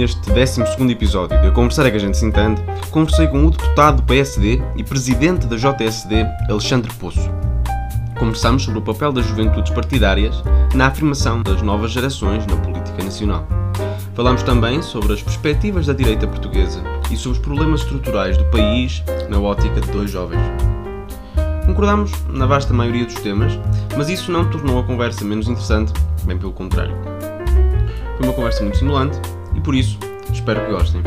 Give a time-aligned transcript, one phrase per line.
[0.00, 3.50] Neste 12 episódio de A Conversar é que a gente se entende, conversei com o
[3.50, 7.30] deputado do PSD e presidente da JSD, Alexandre Poço.
[8.18, 10.42] Conversamos sobre o papel das juventudes partidárias
[10.74, 13.46] na afirmação das novas gerações na política nacional.
[14.14, 19.04] Falamos também sobre as perspectivas da direita portuguesa e sobre os problemas estruturais do país
[19.28, 20.40] na ótica de dois jovens.
[21.66, 23.52] Concordamos na vasta maioria dos temas,
[23.98, 25.92] mas isso não tornou a conversa menos interessante,
[26.24, 26.96] bem pelo contrário.
[28.16, 29.20] Foi uma conversa muito estimulante
[29.60, 29.98] e por isso
[30.32, 31.02] espero que gostem.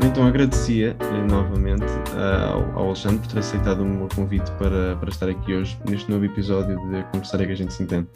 [0.00, 0.96] Então agradecia
[1.28, 5.76] novamente uh, ao, Alexandre por ter aceitado o meu convite para, para estar aqui hoje
[5.88, 8.08] neste novo episódio de Conversar é que a gente se entende.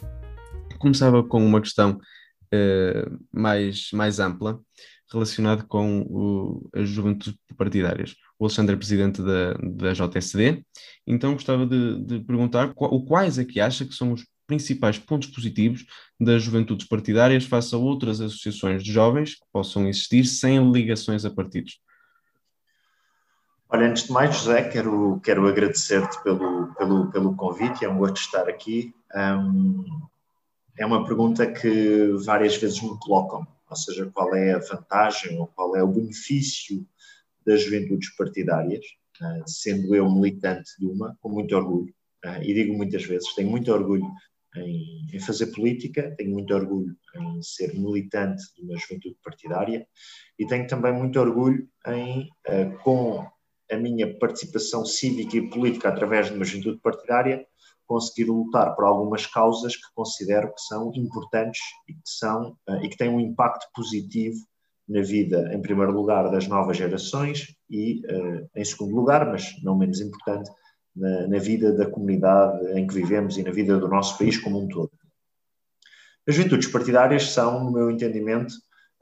[0.79, 1.99] Começava com uma questão
[2.53, 4.59] uh, mais, mais ampla
[5.11, 8.15] relacionada com o, as juventudes partidárias.
[8.39, 10.63] O Alexandre é presidente da, da JSD,
[11.05, 15.29] então gostava de, de perguntar qual, quais é que acha que são os principais pontos
[15.29, 15.85] positivos
[16.19, 21.29] das juventudes partidárias face a outras associações de jovens que possam existir sem ligações a
[21.29, 21.79] partidos?
[23.69, 28.17] Olha, antes de mais, José, quero, quero agradecer-te pelo, pelo, pelo convite, é um gosto
[28.17, 28.93] estar aqui.
[29.15, 29.85] Um,
[30.77, 35.47] é uma pergunta que várias vezes me colocam, ou seja, qual é a vantagem ou
[35.47, 36.85] qual é o benefício
[37.45, 38.83] das juventudes partidárias,
[39.21, 41.93] uh, sendo eu militante de uma, com muito orgulho,
[42.25, 44.05] uh, e digo muitas vezes, tenho muito orgulho
[44.55, 49.87] em, em, fazer política, tenho muito orgulho em ser militante de uma juventude partidária
[50.37, 53.25] e tenho também muito orgulho em, uh, com
[53.71, 57.45] a minha participação cívica e política através de uma juventude partidária,
[57.85, 62.89] conseguir lutar por algumas causas que considero que são importantes e que, são, uh, e
[62.89, 64.37] que têm um impacto positivo
[64.87, 69.77] na vida, em primeiro lugar, das novas gerações e, uh, em segundo lugar, mas não
[69.77, 70.49] menos importante,
[70.95, 74.59] na, na, vida da comunidade em que vivemos e na vida do nosso país como
[74.59, 74.91] um todo.
[76.27, 78.53] As juventudes partidárias são, no meu entendimento,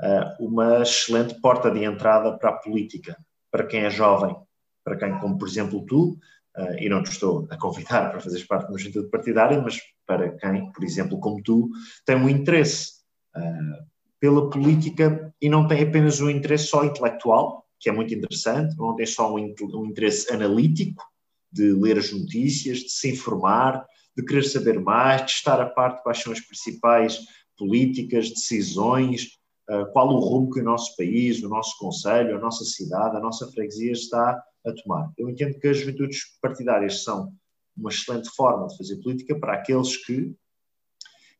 [0.01, 3.17] uh, uma excelente porta de entrada para a política,
[3.51, 4.35] para quem é jovem,
[4.83, 6.17] para quem, como por exemplo tu,
[6.57, 9.79] uh, e não te estou a convidar para fazeres parte de uma juventude partidária, mas
[10.05, 11.69] para quem, por exemplo, como tu,
[12.05, 13.01] tem um interesse
[13.35, 13.85] uh,
[14.19, 18.95] pela política e não tem apenas um interesse só intelectual, que é muito interessante, não
[18.95, 21.03] tem só um interesse analítico,
[21.51, 26.03] de ler as notícias, de se informar, de querer saber mais, de estar a parte
[26.03, 27.19] quais são as principais
[27.57, 29.27] políticas, decisões,
[29.69, 33.19] uh, qual o rumo que o nosso país, o nosso conselho, a nossa cidade, a
[33.19, 35.11] nossa freguesia está a tomar.
[35.17, 37.33] Eu entendo que as juventudes partidárias são
[37.75, 40.33] uma excelente forma de fazer política para aqueles que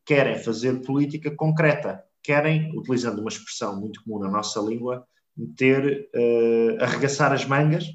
[0.04, 5.06] querem fazer política concreta, querem, utilizando uma expressão muito comum na nossa língua,
[5.36, 7.86] meter, uh, arregaçar as mangas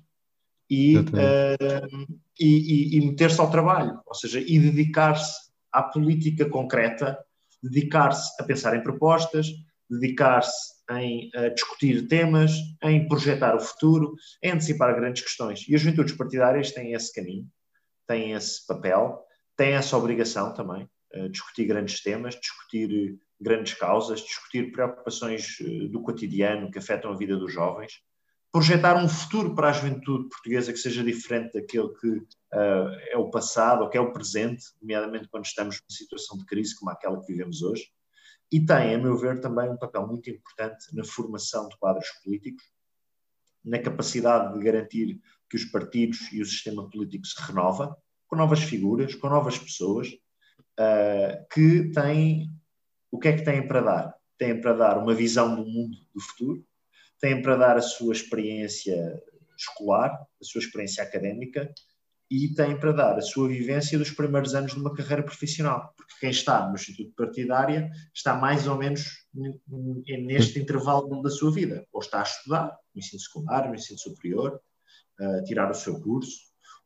[0.70, 7.18] e, uh, e, e, e meter-se ao trabalho, ou seja, e dedicar-se à política concreta,
[7.62, 9.48] dedicar-se a pensar em propostas,
[9.90, 12.52] dedicar-se em uh, discutir temas,
[12.84, 15.66] em projetar o futuro, em antecipar grandes questões.
[15.68, 17.47] E as juventudes partidárias têm esse caminho,
[18.08, 19.24] têm esse papel,
[19.56, 25.58] têm essa obrigação também, uh, discutir grandes temas, discutir grandes causas, discutir preocupações
[25.92, 28.02] do cotidiano que afetam a vida dos jovens,
[28.56, 32.22] projetar um futuro para a juventude portuguesa que seja diferente daquele que
[33.12, 36.74] é o passado ou que é o presente, nomeadamente quando estamos numa situação de crise
[36.74, 37.92] como aquela que vivemos hoje
[38.50, 42.64] e tem, a meu ver, também um papel muito importante na formação de quadros políticos,
[43.62, 48.64] na capacidade de garantir que os partidos e o sistema político se renova, com novas
[48.64, 50.08] figuras, com novas pessoas,
[50.80, 52.50] uh, que têm,
[53.12, 54.16] o que é que têm para dar?
[54.38, 56.66] Têm para dar uma visão do mundo do futuro,
[57.20, 59.22] têm para dar a sua experiência
[59.58, 61.74] escolar, a sua experiência académica,
[62.30, 65.94] e tem para dar a sua vivência dos primeiros anos de uma carreira profissional.
[65.96, 69.28] Porque quem está no Instituto Partidária está mais ou menos
[70.08, 71.85] neste intervalo da sua vida.
[71.94, 74.59] Ou está a estudar, no ensino secundário, no ensino superior,
[75.20, 76.35] a tirar o seu curso,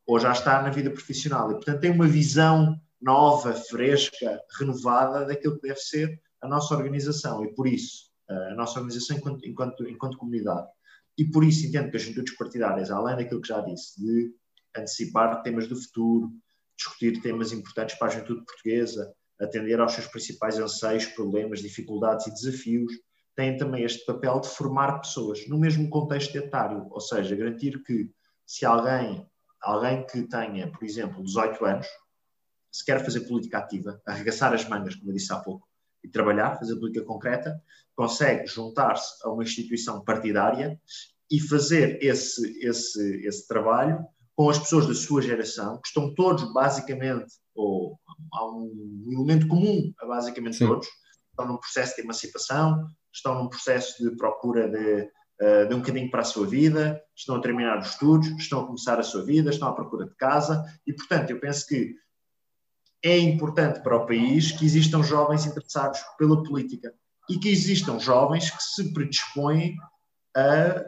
[0.06, 1.50] ou já está na vida profissional.
[1.50, 7.42] E, portanto, tem uma visão nova, fresca, renovada daquilo que deve ser a nossa organização.
[7.44, 10.68] E por isso, a nossa organização enquanto, enquanto, enquanto comunidade.
[11.18, 14.32] E por isso entendo que as juventudes partidárias, além daquilo que já disse, de
[14.76, 16.30] antecipar temas do futuro,
[16.76, 22.32] discutir temas importantes para a juventude portuguesa, atender aos seus principais anseios, problemas, dificuldades e
[22.32, 22.92] desafios,
[23.34, 28.10] têm também este papel de formar pessoas no mesmo contexto etário, ou seja, garantir que
[28.46, 29.26] se alguém,
[29.60, 31.86] alguém que tenha, por exemplo, 18 anos,
[32.70, 35.66] se quer fazer política ativa, arregaçar as mangas, como eu disse há pouco,
[36.02, 37.60] e trabalhar, fazer política concreta,
[37.94, 40.80] consegue juntar-se a uma instituição partidária
[41.30, 44.04] e fazer esse, esse, esse trabalho
[44.34, 47.98] com as pessoas da sua geração, que estão todos basicamente, ou
[48.32, 50.66] há um elemento comum a basicamente Sim.
[50.66, 50.88] todos.
[51.28, 55.02] Estão num processo de emancipação, estão num processo de procura de,
[55.42, 58.66] uh, de um bocadinho para a sua vida, estão a terminar os estudos, estão a
[58.66, 61.94] começar a sua vida, estão à procura de casa e, portanto, eu penso que
[63.02, 66.92] é importante para o país que existam jovens interessados pela política
[67.28, 69.76] e que existam jovens que se predispõem
[70.36, 70.84] a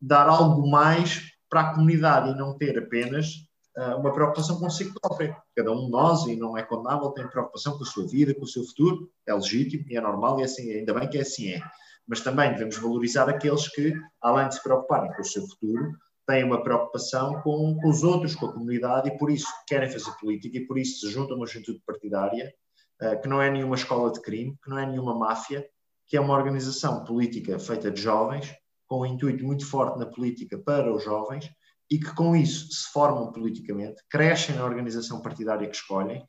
[0.00, 3.26] dar algo mais para a comunidade e não ter apenas
[3.76, 5.36] uh, uma preocupação consigo própria.
[5.56, 8.44] Cada um de nós, e não é condenável, tem preocupação com a sua vida, com
[8.44, 11.22] o seu futuro, é legítimo e é normal e é assim, ainda bem que é
[11.22, 11.60] assim é.
[12.06, 15.92] Mas também devemos valorizar aqueles que, além de se preocuparem com o seu futuro,
[16.30, 20.12] têm uma preocupação com, com os outros, com a comunidade e por isso querem fazer
[20.20, 22.54] política e por isso se juntam a uma juventude partidária,
[23.02, 25.66] uh, que não é nenhuma escola de crime, que não é nenhuma máfia,
[26.06, 28.54] que é uma organização política feita de jovens,
[28.86, 31.50] com um intuito muito forte na política para os jovens
[31.90, 36.24] e que com isso se formam politicamente, crescem na organização partidária que escolhem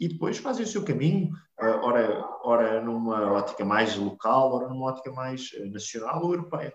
[0.00, 1.28] e depois fazem o seu caminho,
[1.60, 6.74] uh, ora, ora numa ótica mais local, ora numa ótica mais uh, nacional ou europeia.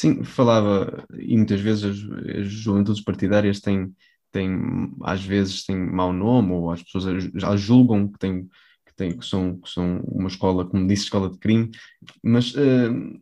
[0.00, 3.92] Sim, falava, e muitas vezes as, as juventudes partidárias têm,
[4.30, 4.56] têm,
[5.02, 8.44] às vezes, têm mau nome, ou as pessoas já julgam que, têm,
[8.86, 11.70] que, têm, que, são, que são uma escola, como disse, escola de crime,
[12.22, 13.20] mas uh,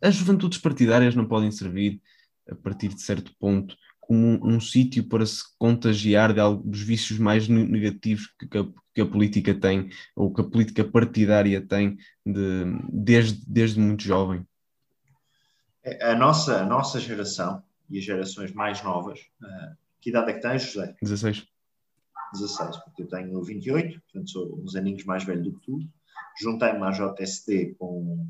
[0.00, 2.00] as juventudes partidárias não podem servir,
[2.48, 6.82] a partir de certo ponto, como um, um sítio para se contagiar de algo, dos
[6.82, 11.60] vícios mais negativos que, que, a, que, a, política tem, ou que a política partidária
[11.60, 14.46] tem, de, desde, desde muito jovem.
[16.02, 20.40] A nossa, a nossa geração e as gerações mais novas, uh, que idade é que
[20.40, 20.96] tens, José?
[21.00, 21.46] 16.
[22.32, 25.78] 16, porque eu tenho 28, portanto sou uns aninhos mais velho do que tu.
[26.40, 28.28] Juntei-me à JSD com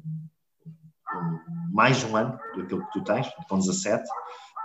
[1.73, 4.07] mais de um ano do que tu tens, com 17, uh,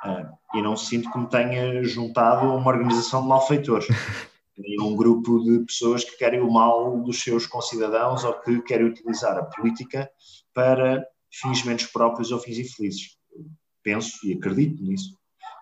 [0.04, 3.88] ah, e não sinto que me tenha juntado a uma organização de malfeitores.
[4.82, 9.38] um grupo de pessoas que querem o mal dos seus concidadãos ou que querem utilizar
[9.38, 10.10] a política
[10.54, 13.18] para fins menos próprios ou fins infelizes.
[13.84, 15.18] Penso e acredito nisso.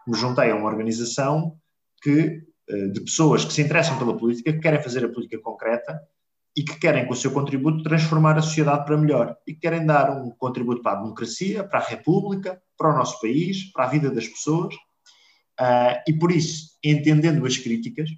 [0.08, 1.58] Me juntei a uma organização
[2.02, 6.00] que, ah, de pessoas que se interessam pela política, que querem fazer a política concreta
[6.58, 9.86] e que querem, com o seu contributo, transformar a sociedade para melhor e que querem
[9.86, 13.88] dar um contributo para a democracia, para a república, para o nosso país, para a
[13.88, 14.74] vida das pessoas.
[15.60, 18.10] Uh, e por isso, entendendo as críticas,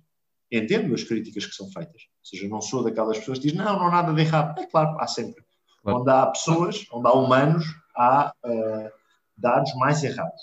[0.52, 2.02] entendo as críticas que são feitas.
[2.02, 4.60] Ou seja, não sou daquelas pessoas que dizem, não, não há nada de errado.
[4.60, 5.44] É claro, há sempre.
[5.84, 6.00] Claro.
[6.00, 8.92] Onde há pessoas, onde há humanos, há uh,
[9.36, 10.42] dados mais errados.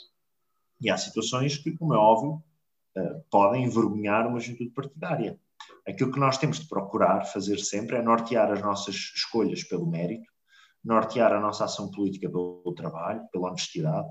[0.81, 2.43] E há situações que, como é óbvio,
[2.97, 5.39] uh, podem envergonhar uma juventude partidária.
[5.87, 10.31] Aquilo que nós temos de procurar fazer sempre é nortear as nossas escolhas pelo mérito,
[10.85, 14.09] nortear a nossa ação política pelo trabalho, pela honestidade,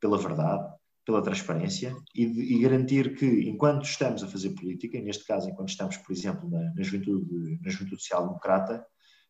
[0.00, 0.68] pela verdade,
[1.04, 5.70] pela transparência e, e garantir que, enquanto estamos a fazer política, e neste caso, enquanto
[5.70, 8.84] estamos, por exemplo, na, na juventude, na juventude social-democrata,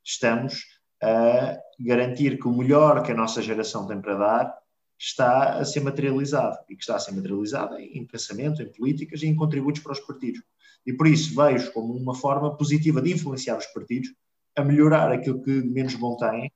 [0.04, 0.64] estamos
[1.02, 4.60] a garantir que o melhor que a nossa geração tem para dar
[4.98, 9.26] está a ser materializado e que está a ser materializado em pensamento, em políticas e
[9.26, 10.42] em contributos para os partidos.
[10.86, 14.12] E por isso vejo como uma forma positiva de influenciar os partidos
[14.56, 16.46] a melhorar aquilo que menos bom têm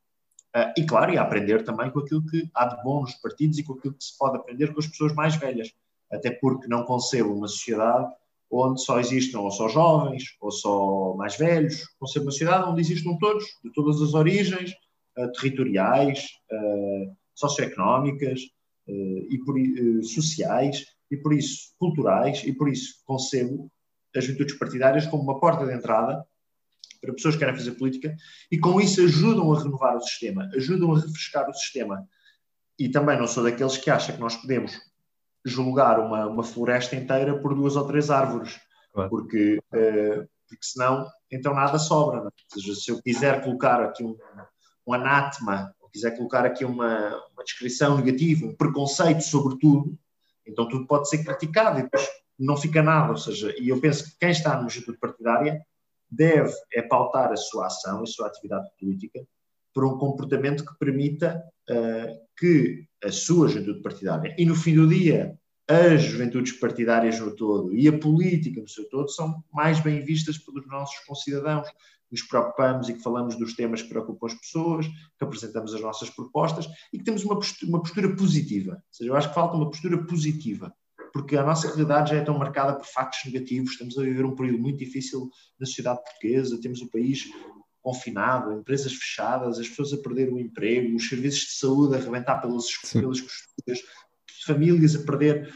[0.54, 3.58] uh, e, claro, e a aprender também com aquilo que há de bom nos partidos
[3.58, 5.72] e com aquilo que se pode aprender com as pessoas mais velhas.
[6.12, 8.12] Até porque não concebo uma sociedade
[8.62, 11.84] onde só existam ou só jovens ou só mais velhos.
[11.98, 14.72] Concebo uma sociedade onde existam todos, de todas as origens,
[15.18, 18.40] uh, territoriais, uh, socioeconómicas
[18.86, 19.56] e por,
[20.02, 23.70] sociais e por isso culturais e por isso concebo
[24.14, 26.24] as juventudes partidárias como uma porta de entrada
[27.00, 28.14] para pessoas que querem fazer política
[28.50, 32.06] e com isso ajudam a renovar o sistema, ajudam a refrescar o sistema.
[32.78, 34.78] E também não sou daqueles que acham que nós podemos
[35.44, 38.58] julgar uma, uma floresta inteira por duas ou três árvores,
[38.92, 39.10] claro.
[39.10, 42.20] porque, uh, porque senão então nada sobra.
[42.20, 42.28] Não?
[42.28, 42.30] É?
[42.54, 44.16] Ou seja, se eu quiser colocar aqui um,
[44.86, 49.98] um anátema, ou quiser colocar aqui uma, uma descrição negativa, um preconceito sobre tudo,
[50.46, 52.08] então tudo pode ser criticado e depois
[52.38, 53.10] não fica nada.
[53.10, 55.60] Ou seja, e eu penso que quem está no juventude partidária
[56.10, 59.26] deve é pautar a sua ação, a sua atividade política,
[59.74, 64.88] por um comportamento que permita uh, que a sua juventude partidária, e no fim do
[64.88, 65.36] dia,
[65.68, 70.38] as juventudes partidárias no todo e a política no seu todo são mais bem vistas
[70.38, 71.68] pelos nossos concidadãos.
[72.10, 76.10] Nos preocupamos e que falamos dos temas que preocupam as pessoas, que apresentamos as nossas
[76.10, 78.72] propostas e que temos uma postura, uma postura positiva.
[78.74, 80.72] Ou seja, eu acho que falta uma postura positiva
[81.14, 83.70] porque a nossa realidade já é tão marcada por factos negativos.
[83.70, 87.24] Estamos a viver um período muito difícil na sociedade portuguesa, temos o país
[87.84, 92.40] confinado, empresas fechadas, as pessoas a perder o emprego, os serviços de saúde a arrebentar
[92.40, 93.82] pelas, pelas costuras,
[94.46, 95.54] famílias a perder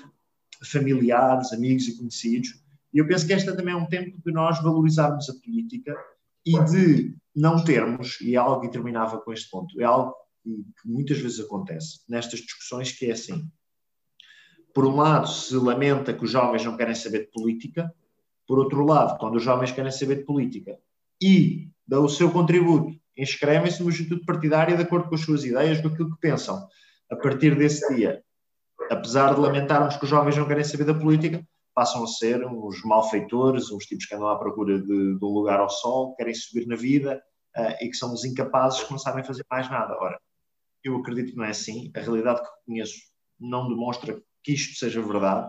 [0.62, 2.50] familiares, amigos e conhecidos.
[2.92, 5.96] E eu penso que este também é um tempo de nós valorizarmos a política
[6.44, 10.50] e de não termos, e é algo que terminava com este ponto, é algo que,
[10.50, 13.50] que muitas vezes acontece nestas discussões, que é assim.
[14.74, 17.90] Por um lado, se lamenta que os jovens não querem saber de política,
[18.46, 20.78] por outro lado, quando os jovens querem saber de política
[21.22, 25.80] e dão o seu contributo, inscrevem-se no Instituto Partidário de acordo com as suas ideias,
[25.80, 26.68] com aquilo que pensam.
[27.10, 28.22] A partir desse dia,
[28.90, 31.42] apesar de lamentarmos que os jovens não querem saber da política,
[31.74, 34.86] passam a ser uns malfeitores, uns tipos que andam à procura de,
[35.18, 37.22] de um lugar ao sol, querem subir na vida
[37.56, 39.96] uh, e que são os incapazes que não sabem fazer mais nada.
[39.98, 40.20] Ora,
[40.84, 41.90] eu acredito que não é assim.
[41.96, 42.98] A realidade que conheço
[43.40, 45.48] não demonstra que isto seja verdade.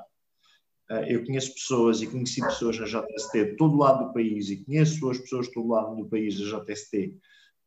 [0.90, 4.64] Uh, eu conheço pessoas e conheci pessoas na JST de todo lado do país e
[4.64, 7.16] conheço as pessoas de todo lado do país da JST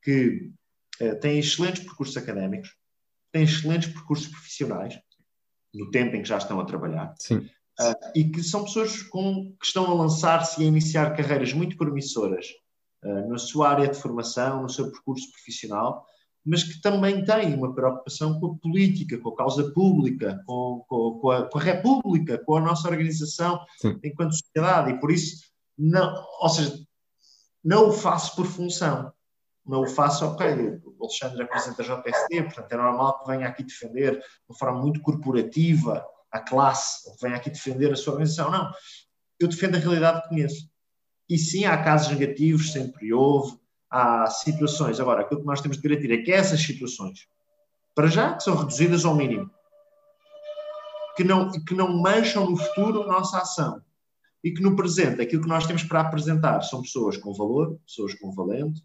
[0.02, 0.50] que
[1.00, 2.74] uh, têm excelentes percursos académicos,
[3.30, 4.98] têm excelentes percursos profissionais,
[5.72, 7.14] no tempo em que já estão a trabalhar.
[7.18, 7.48] Sim.
[7.80, 11.76] Uh, e que são pessoas com, que estão a lançar-se e a iniciar carreiras muito
[11.76, 12.46] promissoras
[13.28, 16.06] na sua área de formação, no seu percurso profissional,
[16.44, 21.18] mas que também têm uma preocupação com a política, com a causa pública, com, com,
[21.20, 23.98] com, a, com a, República, com a nossa organização Sim.
[24.02, 25.44] enquanto sociedade, e por isso,
[25.78, 26.78] não, ou seja,
[27.64, 29.12] não o faço por função,
[29.64, 33.62] não o faço, ok, o Alexandre apresenta a JST, portanto é normal que venha aqui
[33.62, 38.14] defender de uma forma muito corporativa a classe, ou que venha aqui defender a sua
[38.14, 38.50] organização.
[38.50, 38.72] Não,
[39.38, 40.68] eu defendo a realidade que conheço.
[41.28, 43.56] E sim, há casos negativos, sempre houve,
[43.92, 44.98] há situações.
[44.98, 47.28] Agora, aquilo que nós temos de garantir é que essas situações,
[47.94, 49.50] para já, que são reduzidas ao mínimo,
[51.14, 53.82] que não, que não mancham no futuro a nossa ação
[54.42, 58.14] e que no presente aquilo que nós temos para apresentar são pessoas com valor, pessoas
[58.14, 58.82] com valente,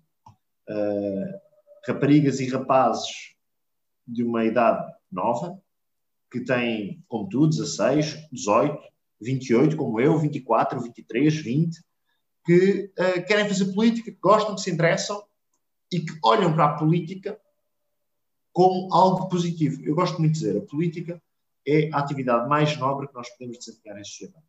[0.70, 1.40] uh,
[1.88, 3.34] raparigas e rapazes
[4.06, 5.58] de uma idade nova,
[6.30, 8.78] que têm, como tu, 16, 18,
[9.22, 11.87] 28, como eu, 24, 23, 20,
[12.48, 15.22] que uh, querem fazer política, que gostam, que se interessam
[15.92, 17.38] e que olham para a política
[18.54, 19.84] como algo positivo.
[19.84, 21.22] Eu gosto muito de dizer, a política
[21.68, 24.46] é a atividade mais nobre que nós podemos desempenhar em sociedade.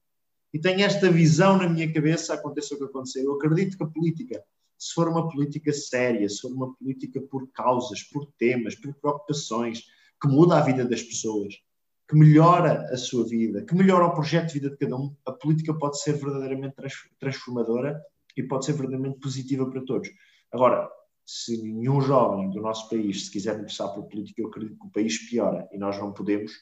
[0.55, 3.25] E tenho esta visão na minha cabeça, aconteça o que acontecer.
[3.25, 4.43] Eu acredito que a política
[4.79, 9.83] se for uma política séria, se for uma política por causas, por temas, por preocupações,
[10.23, 11.61] que muda a vida das pessoas,
[12.09, 15.33] que melhora a sua vida, que melhora o projeto de vida de cada um, a
[15.33, 16.75] política pode ser verdadeiramente
[17.21, 18.01] transformadora
[18.37, 20.09] e pode ser verdadeiramente positiva para todos.
[20.51, 20.89] Agora,
[21.27, 24.91] se nenhum jovem do nosso país se quiser interessar por política, eu acredito que o
[24.91, 26.53] país piora e nós não podemos,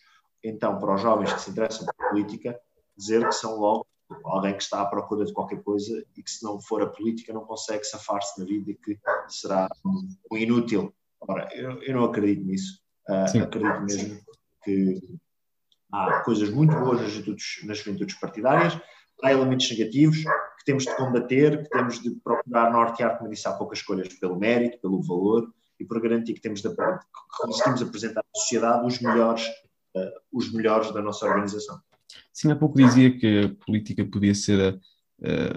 [0.42, 2.58] então, para os jovens que se interessam por política,
[2.96, 3.86] dizer que são logo
[4.24, 7.32] alguém que está à procura de qualquer coisa e que se não for a política
[7.32, 8.98] não consegue safar-se na vida e que
[9.28, 9.68] será
[10.32, 10.92] um inútil.
[11.20, 12.80] Ora, eu, eu não acredito nisso.
[13.08, 14.20] Uh, acredito mesmo
[14.64, 15.00] que
[15.92, 18.78] há coisas muito boas nas juventudes, nas juventudes partidárias,
[19.22, 23.52] há elementos negativos que temos de combater, que temos de procurar nortear, como disse há
[23.52, 26.76] poucas escolhas, pelo mérito, pelo valor e por garantir que temos de, que
[27.40, 29.46] conseguimos apresentar à sociedade os melhores,
[29.94, 31.80] uh, os melhores da nossa organização.
[32.32, 34.78] Sim, há pouco dizia que a política podia ser a,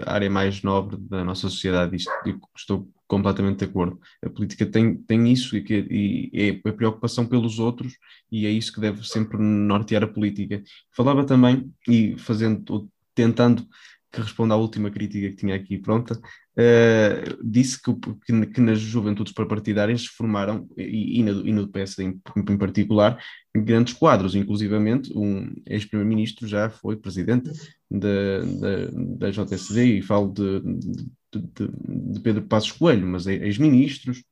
[0.04, 1.96] a área mais nobre da nossa sociedade.
[1.96, 2.10] Isto,
[2.56, 3.98] estou completamente de acordo.
[4.24, 6.30] A política tem, tem isso e, que, e
[6.64, 7.94] é a preocupação pelos outros
[8.30, 10.62] e é isso que deve sempre nortear a política.
[10.92, 13.66] Falava também, e fazendo, tentando
[14.12, 18.80] que responda à última crítica que tinha aqui pronta, uh, disse que, que, que, nas
[18.80, 23.22] juventudes partidárias se formaram, e, e, no, e no PSD em, em, particular,
[23.54, 27.50] grandes quadros, inclusivamente um ex-primeiro-ministro já foi presidente
[27.90, 33.34] da, da, da JSD, e falo de, de, de, de Pedro Passos Coelho, mas é
[33.34, 34.24] ex-ministros,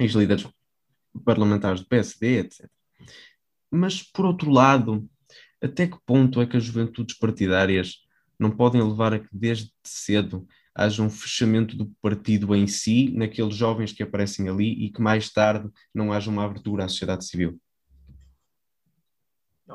[0.00, 0.48] ex-líderes
[1.24, 2.68] parlamentares do PSD, etc.
[3.70, 5.08] Mas, por outro lado,
[5.62, 8.05] até que ponto é que as juventudes partidárias
[8.38, 13.54] não podem levar a que desde cedo haja um fechamento do partido em si, naqueles
[13.54, 17.58] jovens que aparecem ali e que mais tarde não haja uma abertura à sociedade civil?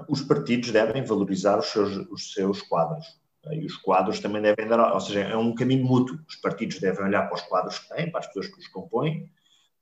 [0.08, 3.20] Os partidos devem valorizar os seus, os seus quadros.
[3.50, 6.20] E os quadros também devem dar, ou seja, é um caminho mútuo.
[6.28, 9.32] Os partidos devem olhar para os quadros que têm, para as pessoas que os compõem,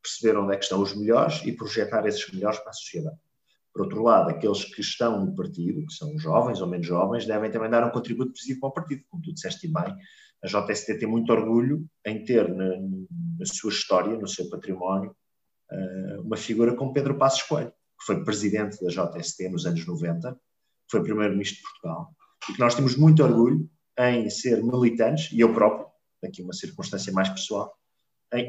[0.01, 3.17] perceber onde é que estão os melhores e projetar esses melhores para a sociedade.
[3.73, 7.51] Por outro lado, aqueles que estão no partido, que são jovens ou menos jovens, devem
[7.51, 9.03] também dar um contributo positivo para o partido.
[9.09, 9.95] Como tu disseste bem,
[10.43, 15.15] a JST tem muito orgulho em ter na, na sua história, no seu património,
[15.71, 20.39] uh, uma figura como Pedro Passos Coelho, que foi presidente da JST nos anos 90,
[20.89, 22.15] foi primeiro-ministro de Portugal,
[22.49, 25.87] e que nós temos muito orgulho em ser militantes, e eu próprio,
[26.23, 27.73] aqui uma circunstância mais pessoal,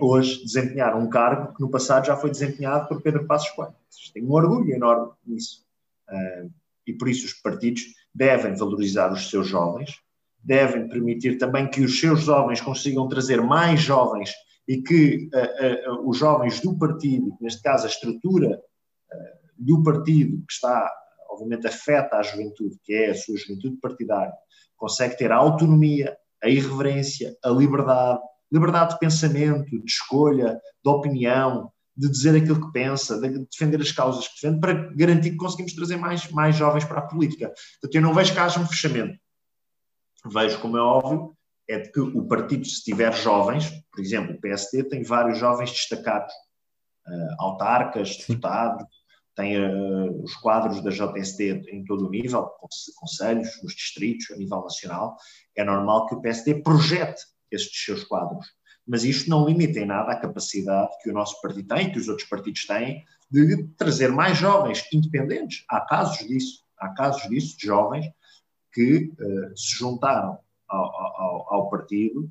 [0.00, 3.74] hoje desempenhar um cargo que no passado já foi desempenhado por Pedro Passos Coelho.
[4.12, 5.64] Tenho um orgulho enorme nisso.
[6.08, 6.50] Uh,
[6.86, 7.82] e por isso os partidos
[8.14, 10.00] devem valorizar os seus jovens
[10.42, 14.32] devem permitir também que os seus jovens consigam trazer mais jovens
[14.66, 18.60] e que uh, uh, os jovens do partido, neste caso a estrutura
[19.60, 20.90] do partido que está,
[21.28, 24.32] obviamente, afeta a juventude, que é a sua juventude partidária,
[24.76, 28.20] consegue ter a autonomia, a irreverência, a liberdade,
[28.52, 33.92] liberdade de pensamento, de escolha, de opinião, de dizer aquilo que pensa, de defender as
[33.92, 37.52] causas que defende, para garantir que conseguimos trazer mais, mais jovens para a política.
[37.80, 39.18] Portanto, eu não vejo que haja um fechamento.
[40.24, 41.36] Vejo, como é óbvio,
[41.68, 45.70] é de que o partido, se tiver jovens, por exemplo, o PSD tem vários jovens
[45.70, 46.32] destacados,
[47.06, 48.84] uh, autarcas, deputados,
[49.36, 52.50] tem uh, os quadros da JSD em todo o nível,
[52.96, 55.16] conselhos, nos distritos, a nível nacional.
[55.56, 58.46] É normal que o PSD projete estes seus quadros.
[58.86, 62.08] Mas isto não limita em nada a capacidade que o nosso partido tem, que os
[62.08, 65.64] outros partidos têm, de trazer mais jovens independentes.
[65.68, 68.06] Há casos disso, há casos disso, de jovens
[68.72, 70.38] que uh, se juntaram
[70.68, 72.30] ao, ao, ao, partido.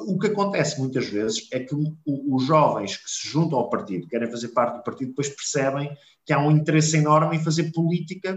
[0.00, 4.30] O que acontece muitas vezes é que os jovens que se juntam ao partido, querem
[4.30, 8.36] fazer parte do partido, depois percebem que há um interesse enorme em fazer política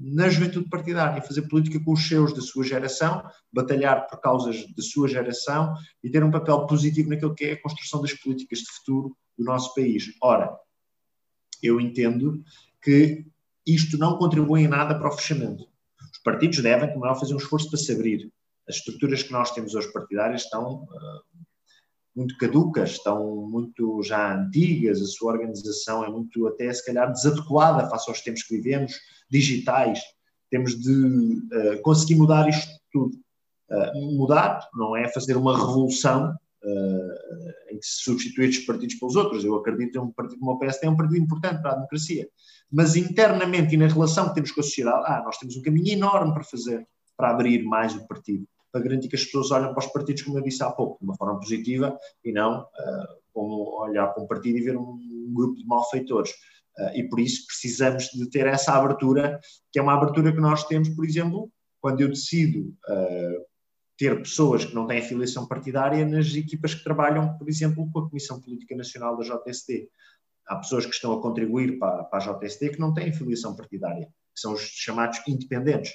[0.00, 3.22] na juventude partidária, fazer política com os seus da sua geração,
[3.52, 7.62] batalhar por causas da sua geração e ter um papel positivo naquilo que é a
[7.62, 10.12] construção das políticas de futuro do nosso país.
[10.22, 10.54] Ora,
[11.62, 12.42] eu entendo
[12.82, 13.26] que
[13.66, 15.66] isto não contribui em nada para o fechamento.
[16.12, 18.30] Os partidos devem, como é, fazer um esforço para se abrir.
[18.68, 21.46] As estruturas que nós temos hoje partidárias estão uh,
[22.14, 27.88] muito caducas, estão muito já antigas, a sua organização é muito até se calhar desadequada
[27.88, 28.94] face aos tempos que vivemos,
[29.30, 30.00] digitais.
[30.50, 33.16] Temos de uh, conseguir mudar isto tudo.
[33.70, 36.34] Uh, mudar não é fazer uma revolução
[36.64, 39.44] uh, em que se substitui estes partidos pelos outros.
[39.44, 42.28] Eu acredito que um partido como o PSD é um partido importante para a democracia.
[42.70, 45.92] Mas internamente e na relação que temos com a sociedade, ah, nós temos um caminho
[45.92, 49.84] enorme para fazer para abrir mais o partido para garantir que as pessoas olhem para
[49.84, 52.64] os partidos, como eu disse há pouco, de uma forma positiva e não
[53.32, 56.32] como olhar para um partido e ver um, um grupo de malfeitores.
[56.78, 59.40] Uh, e por isso precisamos de ter essa abertura,
[59.72, 63.44] que é uma abertura que nós temos, por exemplo, quando eu decido uh,
[63.98, 68.08] ter pessoas que não têm afiliação partidária nas equipas que trabalham, por exemplo, com a
[68.08, 69.88] Comissão Política Nacional da JSD.
[70.46, 74.06] Há pessoas que estão a contribuir para, para a JSD que não têm afiliação partidária,
[74.06, 75.92] que são os chamados independentes.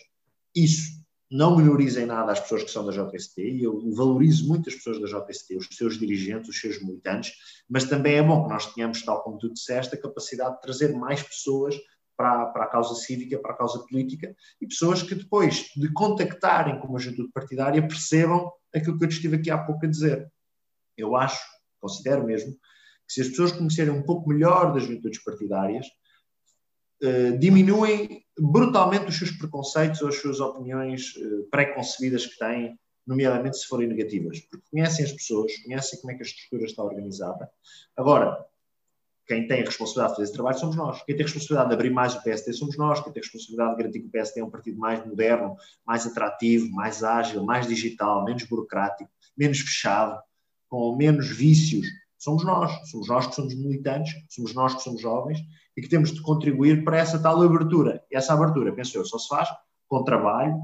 [0.55, 1.04] Isso
[1.35, 4.75] não minorizo em nada as pessoas que são da JST, e eu valorizo muito as
[4.75, 7.33] pessoas da JST, os seus dirigentes, os seus militantes,
[7.69, 10.95] mas também é bom que nós tenhamos, tal como tu disseste, a capacidade de trazer
[10.95, 11.75] mais pessoas
[12.15, 16.79] para, para a causa cívica, para a causa política, e pessoas que depois de contactarem
[16.79, 20.31] com uma juventude partidária percebam aquilo que eu te estive aqui há pouco a dizer.
[20.97, 21.43] Eu acho,
[21.81, 25.85] considero mesmo, que se as pessoas conhecerem um pouco melhor das juventudes partidárias,
[27.01, 33.57] eh, diminuem brutalmente os seus preconceitos ou as suas opiniões uh, pré-concebidas que têm, nomeadamente
[33.57, 37.49] se forem negativas, porque conhecem as pessoas, conhecem como é que a estrutura está organizada.
[37.95, 38.45] Agora,
[39.27, 41.03] quem tem a responsabilidade de fazer esse trabalho somos nós.
[41.03, 43.01] Quem tem a responsabilidade de abrir mais o PSD somos nós.
[43.01, 45.55] Quem tem a responsabilidade de garantir que o PSD é um partido mais moderno,
[45.85, 50.21] mais atrativo, mais ágil, mais digital, menos burocrático, menos fechado,
[50.69, 51.87] com menos vícios,
[52.25, 52.89] somos nós.
[52.89, 55.39] Somos nós que somos militantes, somos nós que somos jovens
[55.77, 58.03] e que temos de contribuir para essa tal abertura.
[58.11, 59.47] E essa abertura, penso eu, só se faz
[59.87, 60.55] com trabalho,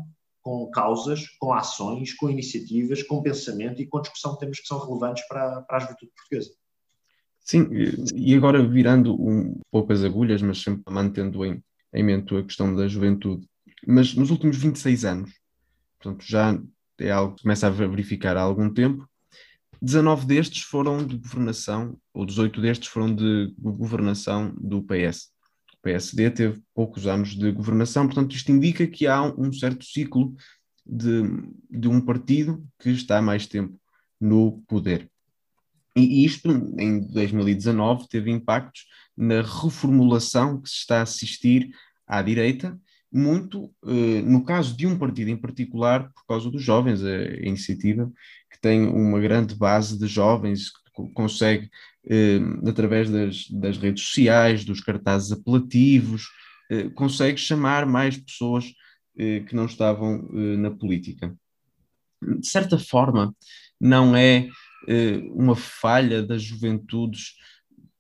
[0.42, 4.80] com causas, com ações, com iniciativas, com pensamento e com discussão de temas que são
[4.80, 6.52] relevantes para, para a juventude portuguesa.
[7.40, 7.68] Sim,
[8.16, 12.76] e agora virando um pouco as agulhas, mas sempre mantendo em, em mente a questão
[12.76, 13.48] da juventude.
[13.88, 15.32] Mas nos últimos 26 anos,
[16.00, 16.60] portanto, já
[17.00, 19.08] é algo que começa a verificar há algum tempo,
[19.82, 25.32] 19 destes foram de governação, ou 18 destes foram de governação do PS.
[25.74, 30.36] O PSD teve poucos anos de governação, portanto, isto indica que há um certo ciclo
[30.86, 31.24] de,
[31.70, 33.80] de um partido que está mais tempo
[34.20, 35.10] no poder.
[35.96, 38.86] E isto, em 2019, teve impactos
[39.18, 41.72] na reformulação que se está a assistir
[42.08, 42.80] à direita,
[43.12, 48.10] muito eh, no caso de um partido em particular, por causa dos jovens, a iniciativa
[48.50, 51.70] que tem uma grande base de jovens, que consegue,
[52.06, 56.24] eh, através das, das, redes sociais, dos cartazes apelativos,
[56.70, 58.66] eh, consegue chamar mais pessoas
[59.14, 61.36] que não estavam na política.
[62.40, 63.36] De certa forma,
[63.80, 64.48] não é
[65.36, 67.36] uma falha das juventudes,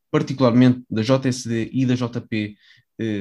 [0.09, 2.55] particularmente da JSD e da JP,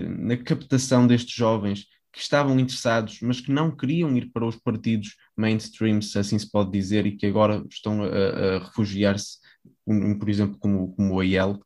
[0.09, 5.16] na captação destes jovens que estavam interessados, mas que não queriam ir para os partidos
[5.37, 9.38] mainstream, se assim se pode dizer, e que agora estão a, a refugiar-se,
[10.19, 11.61] por exemplo, como, como o AIL?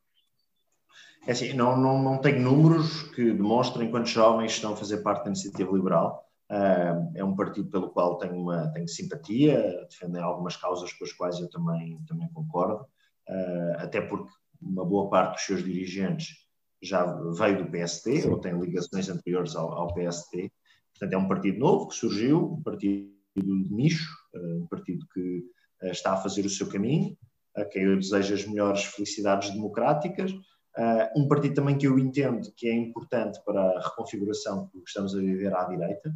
[1.25, 5.23] É assim, não, não, não tenho números que demonstrem quantos jovens estão a fazer parte
[5.23, 10.55] da iniciativa liberal, Uh, é um partido pelo qual tenho, uma, tenho simpatia, defendem algumas
[10.55, 12.83] causas com as quais eu também, também concordo,
[13.27, 14.29] uh, até porque
[14.61, 16.44] uma boa parte dos seus dirigentes
[16.85, 17.05] já
[17.37, 18.29] veio do PST Sim.
[18.29, 20.51] ou tem ligações anteriores ao, ao PST.
[20.91, 25.43] Portanto, é um partido novo que surgiu, um partido de nicho, uh, um partido que
[25.83, 27.17] está a fazer o seu caminho,
[27.55, 30.31] a quem eu desejo as melhores felicidades democráticas.
[30.31, 35.15] Uh, um partido também que eu entendo que é importante para a reconfiguração que estamos
[35.15, 36.13] a viver à direita,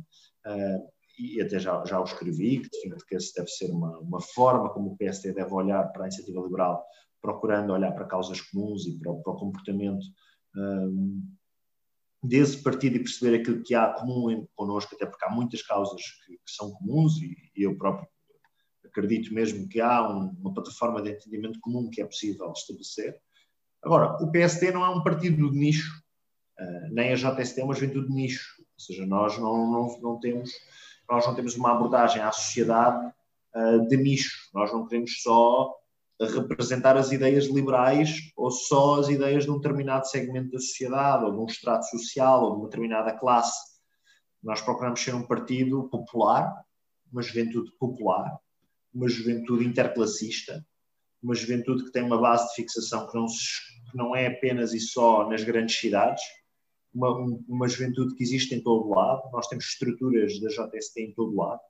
[1.19, 4.69] e até já, já o escrevi, que defino que esse deve ser uma, uma forma
[4.69, 6.86] como o PSD deve olhar para a iniciativa liberal,
[7.21, 10.05] procurando olhar para causas comuns e para, para o comportamento
[12.23, 16.33] desse partido e perceber aquilo que há comum connosco, até porque há muitas causas que,
[16.33, 18.07] que são comuns e, e, eu próprio
[18.85, 23.17] acredito mesmo que há um, uma plataforma de entendimento comum que é possível estabelecer.
[23.81, 26.03] Agora, o PSD não é um partido de nicho,
[26.59, 30.19] uh, nem a JST é uma juventude de nicho, ou seja, nós não, não, não
[30.19, 30.51] temos
[31.09, 33.12] nós não temos uma abordagem à sociedade
[33.55, 35.73] uh, de nicho, nós não queremos só
[36.19, 41.32] representar as ideias liberais ou só as ideias de um determinado segmento da sociedade, ou
[41.32, 43.58] de um estrato social, ou de uma determinada classe.
[44.43, 46.53] Nós procuramos ser um partido popular,
[47.12, 48.38] uma juventude popular,
[48.93, 50.65] uma juventude interclassista,
[51.21, 54.79] uma juventude que tem uma base de fixação que não, que não é apenas e
[54.79, 56.23] só nas grandes cidades,
[56.93, 57.12] uma,
[57.47, 59.29] uma juventude que existe em todo lado.
[59.32, 61.62] Nós temos estruturas da JST em todo lado.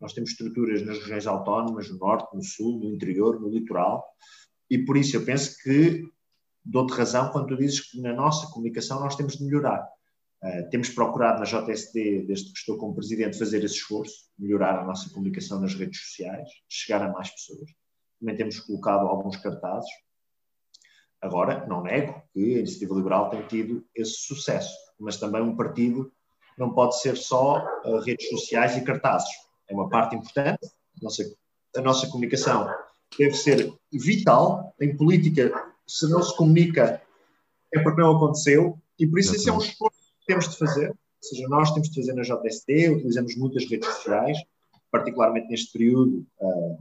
[0.00, 4.04] Nós temos estruturas nas regiões autónomas, no norte, no sul, no interior, no litoral.
[4.70, 6.02] E por isso eu penso que
[6.64, 9.86] dou-te razão quando tu dizes que na nossa comunicação nós temos de melhorar.
[10.42, 14.84] Uh, temos procurado na JSD, desde que estou como presidente, fazer esse esforço, melhorar a
[14.84, 17.70] nossa comunicação nas redes sociais, chegar a mais pessoas.
[18.20, 19.88] Também temos colocado alguns cartazes.
[21.20, 26.12] Agora, não nego que a Iniciativa Liberal tem tido esse sucesso, mas também um partido
[26.58, 29.45] não pode ser só uh, redes sociais e cartazes.
[29.68, 30.66] É uma parte importante.
[30.66, 31.36] A nossa,
[31.76, 32.68] a nossa comunicação
[33.18, 34.74] deve ser vital.
[34.80, 35.52] Em política,
[35.86, 37.02] se não se comunica,
[37.74, 38.78] é porque não aconteceu.
[38.98, 40.88] E por isso, esse é um esforço que temos de fazer.
[40.90, 44.38] Ou seja, nós temos de fazer na JST, utilizamos muitas redes sociais,
[44.90, 46.78] particularmente neste período uh,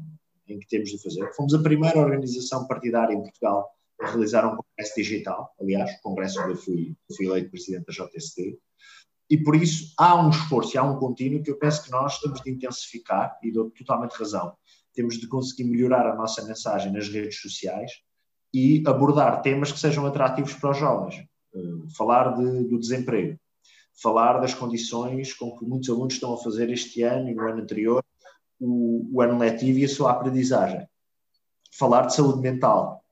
[0.47, 1.33] em que temos de fazer.
[1.33, 3.69] Fomos a primeira organização partidária em Portugal
[3.99, 7.93] a realizar um congresso digital, aliás, o congresso onde eu fui, fui eleito presidente da
[7.93, 8.59] JST,
[9.29, 12.41] e por isso há um esforço, há um contínuo que eu penso que nós temos
[12.41, 14.55] de intensificar, e dou totalmente razão,
[14.93, 17.91] temos de conseguir melhorar a nossa mensagem nas redes sociais
[18.53, 21.25] e abordar temas que sejam atrativos para os jovens.
[21.53, 23.39] Uh, falar de, do desemprego,
[24.01, 27.61] falar das condições com que muitos alunos estão a fazer este ano e no ano
[27.61, 28.03] anterior
[28.59, 30.85] o, o ano letivo e a sua aprendizagem.
[31.71, 33.03] Falar de saúde mental,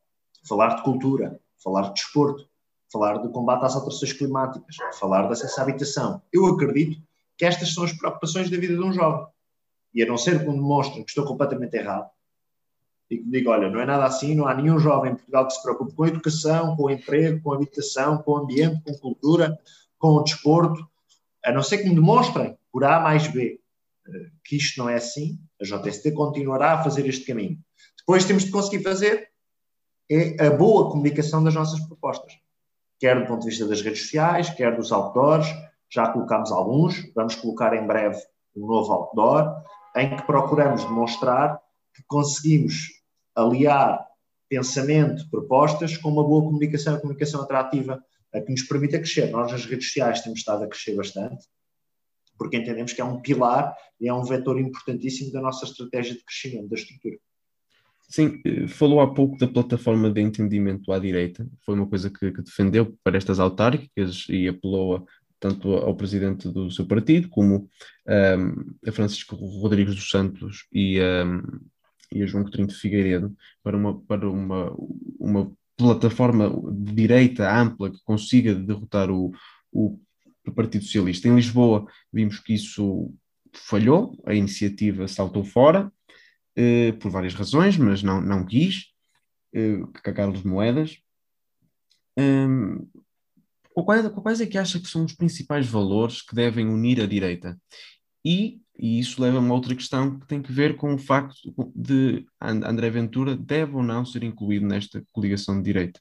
[0.47, 2.47] falar de cultura, falar de desporto,
[2.93, 6.21] falar do combate às alterações climáticas, falar de acesso à habitação.
[6.31, 7.01] Eu acredito
[7.35, 9.25] que estas são as preocupações da vida de um jovem.
[9.93, 12.09] E a não ser que me demonstrem que estou completamente errado,
[13.09, 15.53] e que digam, olha, não é nada assim, não há nenhum jovem em Portugal que
[15.53, 18.91] se preocupe com a educação, com o emprego, com a habitação, com o ambiente, com
[18.91, 19.59] a cultura,
[19.97, 20.87] com o desporto,
[21.43, 23.59] a não ser que me demonstrem, por A mais B,
[24.07, 24.11] eh,
[24.43, 27.59] que isto não é assim, a JST continuará a fazer este caminho.
[27.97, 29.33] Depois temos de conseguir fazer
[30.09, 32.33] é a boa comunicação das nossas propostas,
[33.03, 35.45] quer do ponto de vista das redes sociais, quer dos outdoors,
[35.91, 38.17] já colocámos alguns, vamos colocar em breve
[38.55, 39.61] um novo outdoor,
[39.97, 41.59] em que procuramos demonstrar
[41.93, 43.03] que conseguimos
[43.35, 44.07] aliar
[44.47, 48.01] pensamento, propostas, com uma boa comunicação, a comunicação atrativa,
[48.33, 49.29] a que nos permita crescer.
[49.31, 51.45] Nós nas redes sociais temos estado a crescer bastante,
[52.37, 56.23] porque entendemos que é um pilar e é um vetor importantíssimo da nossa estratégia de
[56.23, 57.17] crescimento da estrutura.
[58.13, 62.31] Sim, eh, falou há pouco da plataforma de entendimento à direita, foi uma coisa que,
[62.31, 65.03] que defendeu para estas autárquicas e apelou a,
[65.39, 67.67] tanto ao presidente do seu partido como
[68.07, 71.41] um, a Francisco Rodrigues dos Santos e, um,
[72.13, 74.71] e a João Coutinho de Figueiredo para uma, para uma,
[75.19, 79.33] uma plataforma de direita ampla que consiga derrotar o,
[79.71, 79.99] o
[80.55, 81.27] Partido Socialista.
[81.27, 83.11] Em Lisboa vimos que isso
[83.51, 85.91] falhou, a iniciativa saltou fora,
[86.57, 88.85] uh, por várias razões, mas não, não quis,
[89.55, 90.97] uh, que Carlos Moedas.
[92.17, 92.87] Um,
[93.73, 97.59] quais, quais é que acha que são os principais valores que devem unir a direita?
[98.25, 102.25] E, e isso leva-me a outra questão que tem que ver com o facto de
[102.39, 105.99] André Ventura deve ou não ser incluído nesta coligação de direita.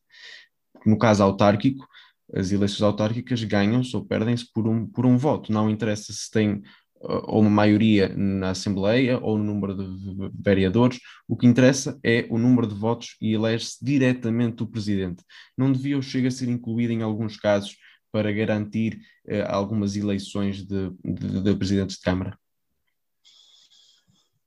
[0.86, 1.86] No caso autárquico,
[2.34, 5.52] as eleições autárquicas ganham-se ou perdem-se por um, por um voto.
[5.52, 6.62] Não interessa se tem
[7.02, 12.38] ou uma maioria na Assembleia ou no número de vereadores, o que interessa é o
[12.38, 15.24] número de votos e elege-se diretamente o Presidente.
[15.56, 17.76] Não devia o Chega ser incluído em alguns casos
[18.12, 22.38] para garantir uh, algumas eleições de, de, de presidentes de Câmara?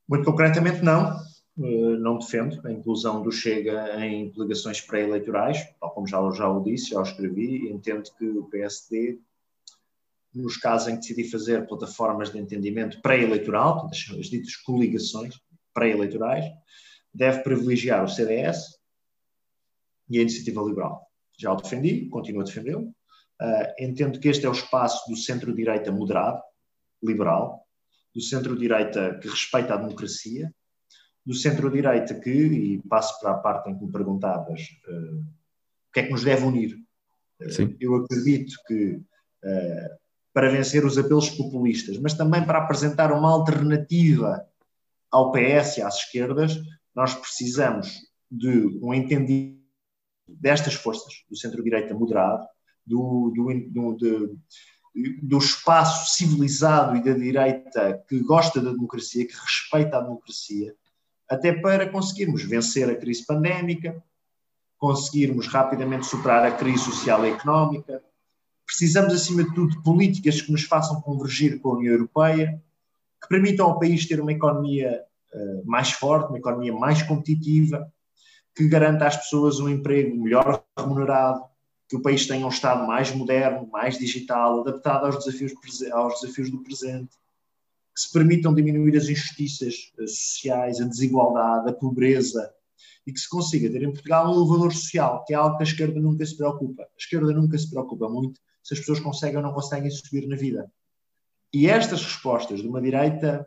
[0.08, 1.18] Muito concretamente, não.
[1.58, 6.64] Uh, não defendo a inclusão do Chega em delegações pré-eleitorais, tal como já, já o
[6.64, 7.70] disse, já o escrevi.
[7.70, 9.20] Entendo que o PSD,
[10.36, 15.34] nos casos em que decidi fazer plataformas de entendimento pré-eleitoral, as ditas coligações
[15.74, 16.46] pré-eleitorais,
[17.14, 18.78] deve privilegiar o CDS
[20.10, 21.08] e a Iniciativa Liberal.
[21.40, 22.94] Já o defendi, continuo a defendê-lo.
[23.42, 26.42] Uh, entendo que este é o espaço do centro-direita moderado,
[27.04, 27.66] liberal,
[28.14, 30.54] do centro-direita que respeita a democracia,
[31.26, 36.02] do centro-direita que, e passo para a parte em que me perguntavas, uh, o que
[36.02, 36.76] é que nos deve unir?
[37.42, 39.02] Uh, eu acredito que
[40.36, 44.46] para vencer os apelos populistas, mas também para apresentar uma alternativa
[45.10, 46.60] ao PS e às esquerdas,
[46.94, 49.64] nós precisamos de um entendimento
[50.28, 52.46] destas forças, do centro-direita moderado,
[52.86, 54.40] do, do, do,
[55.24, 60.76] do, espaço civilizado e da direita que gosta da democracia, que respeita a democracia,
[61.30, 64.04] até para conseguirmos vencer a crise pandémica,
[64.78, 68.04] conseguirmos rapidamente superar a crise social e económica.
[68.78, 72.62] Precisamos, acima de tudo, de políticas que nos façam convergir com a União Europeia,
[73.22, 75.02] que permitam ao país ter uma economia
[75.34, 77.90] uh, mais forte, uma economia mais competitiva,
[78.54, 81.42] que garanta às pessoas um emprego melhor remunerado,
[81.88, 85.54] que o país tenha um Estado mais moderno, mais digital, adaptado aos desafios,
[85.94, 87.16] aos desafios do presente,
[87.94, 92.52] que se permitam diminuir as injustiças eh, sociais, a desigualdade, a pobreza,
[93.08, 95.68] e que se consiga ter em Portugal um elevador social, que é algo que a
[95.68, 96.84] esquerda nunca se preocupa.
[96.84, 100.36] A esquerda nunca se preocupa muito se as pessoas conseguem ou não conseguem subir na
[100.36, 100.68] vida.
[101.54, 103.46] E estas respostas de uma direita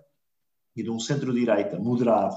[0.76, 2.36] e de um centro-direita moderado,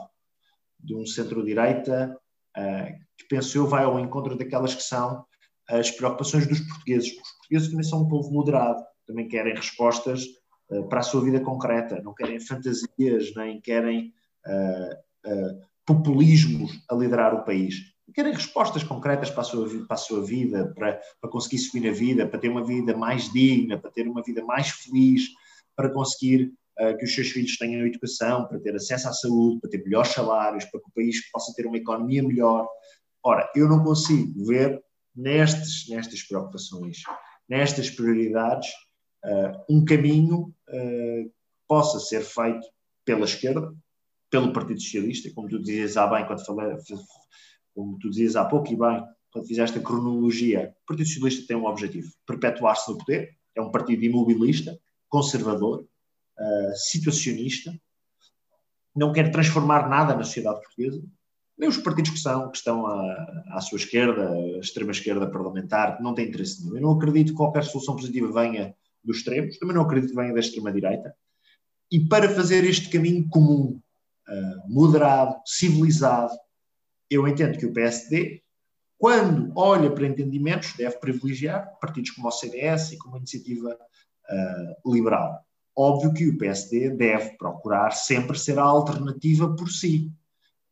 [0.79, 2.17] de um centro-direita
[2.57, 5.23] uh, que penso eu vai ao encontro daquelas que são
[5.69, 7.11] as preocupações dos portugueses.
[7.11, 10.25] Os portugueses também são um povo moderado, também querem respostas
[10.71, 14.11] uh, para a sua vida concreta, não querem fantasias, nem querem
[14.47, 17.90] uh, populismos a liderar o país.
[18.13, 21.91] Querem respostas concretas para a sua, para a sua vida, para, para conseguir subir na
[21.91, 25.29] vida, para ter uma vida mais digna, para ter uma vida mais feliz,
[25.75, 29.69] para conseguir uh, que os seus filhos tenham educação, para ter acesso à saúde, para
[29.69, 32.67] ter melhores salários, para que o país possa ter uma economia melhor.
[33.23, 34.81] Ora, eu não consigo ver
[35.15, 37.03] nestes, nestas preocupações,
[37.47, 38.69] nestas prioridades,
[39.25, 41.31] uh, um caminho uh, que
[41.67, 42.65] possa ser feito
[43.05, 43.73] pela esquerda,
[44.29, 46.77] pelo Partido Socialista, como tu dizias há bem quando falei,
[47.73, 51.57] como tu dizias há pouco e bem, quando fizeste a cronologia, o Partido Socialista tem
[51.57, 57.73] um objetivo, perpetuar-se no poder, é um partido imobilista, conservador, uh, situacionista,
[58.95, 61.01] não quer transformar nada na sociedade portuguesa,
[61.57, 66.27] nem os partidos que, são, que estão à, à sua esquerda, extrema-esquerda parlamentar, não têm
[66.27, 66.75] interesse nenhum.
[66.75, 70.33] Eu não acredito que qualquer solução positiva venha dos extremos, também não acredito que venha
[70.33, 71.13] da extrema-direita.
[71.91, 73.79] E para fazer este caminho comum,
[74.27, 76.33] uh, moderado, civilizado,
[77.11, 78.41] eu entendo que o PSD,
[78.97, 84.93] quando olha para entendimentos, deve privilegiar partidos como o CDS e como a Iniciativa uh,
[84.93, 85.45] Liberal.
[85.75, 90.11] Óbvio que o PSD deve procurar sempre ser a alternativa por si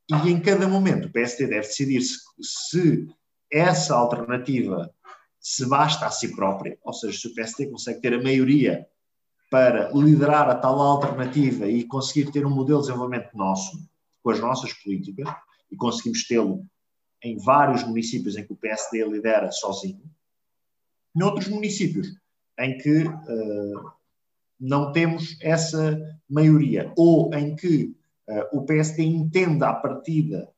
[0.10, 3.08] e em cada momento o PSD deve decidir se, se
[3.52, 4.92] essa alternativa
[5.40, 8.88] se basta a si própria, ou seja, se o PSD consegue ter a maioria
[9.50, 13.78] para liderar a tal alternativa e conseguir ter um modelo de desenvolvimento nosso,
[14.22, 15.28] com as nossas políticas,
[15.72, 16.66] e conseguimos tê-lo
[17.24, 20.02] em vários municípios em que o PSD lidera sozinho,
[21.14, 22.08] noutros municípios
[22.58, 23.92] em que uh,
[24.60, 27.96] não temos essa maioria, ou em que
[28.28, 30.50] uh, o PSD entende à partida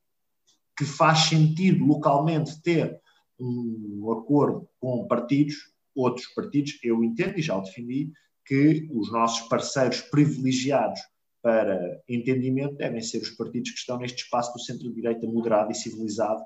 [0.77, 2.99] que faz sentido localmente ter
[3.39, 5.55] um acordo com partidos,
[5.95, 8.11] outros partidos, eu entendo e já o defendi,
[8.45, 10.99] que os nossos parceiros privilegiados
[11.41, 16.43] para entendimento devem ser os partidos que estão neste espaço do centro-direita moderado e civilizado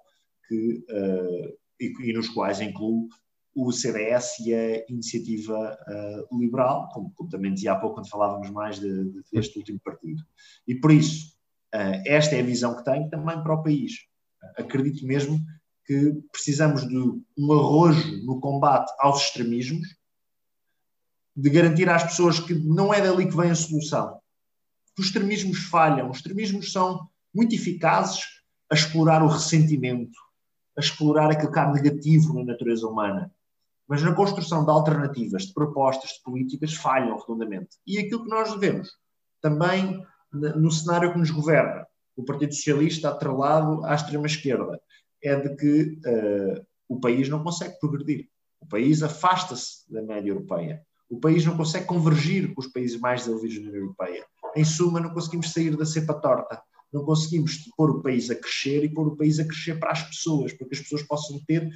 [0.48, 3.10] que, uh, e, e, nos quais incluo
[3.54, 8.50] o CDS e a Iniciativa uh, Liberal, como, como, também dizia há pouco quando falávamos
[8.50, 10.22] mais de, de, deste último partido.
[10.68, 11.34] E por isso,
[11.74, 13.94] uh, esta é a visão que tenho também para o país.
[14.58, 15.40] Acredito mesmo
[15.86, 19.88] que precisamos de um arrojo no combate aos extremismos,
[21.36, 24.20] de garantir às pessoas que não é dali que vem a solução.
[24.98, 28.24] Os extremismos falham, os extremismos são muito eficazes
[28.72, 30.18] a explorar o ressentimento,
[30.78, 33.32] a explorar aquilo que há negativo na natureza humana
[33.88, 37.78] mas na construção de alternativas, de propostas, de políticas, falham redondamente.
[37.86, 38.90] E aquilo que nós devemos,
[39.42, 44.80] também no cenário que nos governa, o Partido Socialista atrelado à extrema-esquerda,
[45.22, 48.28] é de que uh, o país não consegue progredir.
[48.60, 50.82] O país afasta-se da média europeia.
[51.10, 54.26] O país não consegue convergir com os países mais desenvolvidos da União Europeia.
[54.56, 56.62] Em suma, não conseguimos sair da cepa torta.
[56.92, 60.04] Não conseguimos pôr o país a crescer e pôr o país a crescer para as
[60.04, 61.70] pessoas, para que as pessoas possam ter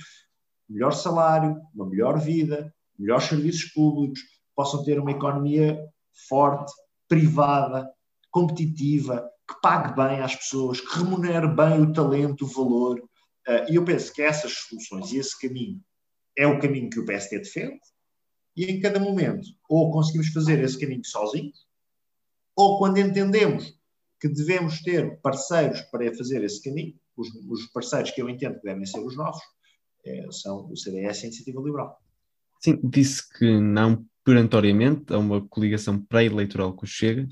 [0.70, 4.20] melhor salário, uma melhor vida, melhores serviços públicos,
[4.56, 5.80] possam ter uma economia
[6.28, 6.72] forte,
[7.08, 7.89] privada,
[8.30, 13.02] competitiva, que pague bem às pessoas, que remunere bem o talento, o valor.
[13.48, 15.82] Eh, e eu penso que essas soluções e esse caminho
[16.38, 17.80] é o caminho que o PSD defende,
[18.56, 21.65] e em cada momento, ou conseguimos fazer esse caminho sozinhos,
[22.60, 23.74] ou quando entendemos
[24.19, 28.65] que devemos ter parceiros para fazer esse caminho, os, os parceiros que eu entendo que
[28.65, 29.41] devem ser os nossos,
[30.06, 31.98] é, são o CDS e a Iniciativa Liberal.
[32.60, 37.30] Sim, disse que não perentoriamente a uma coligação pré-eleitoral com o Chega,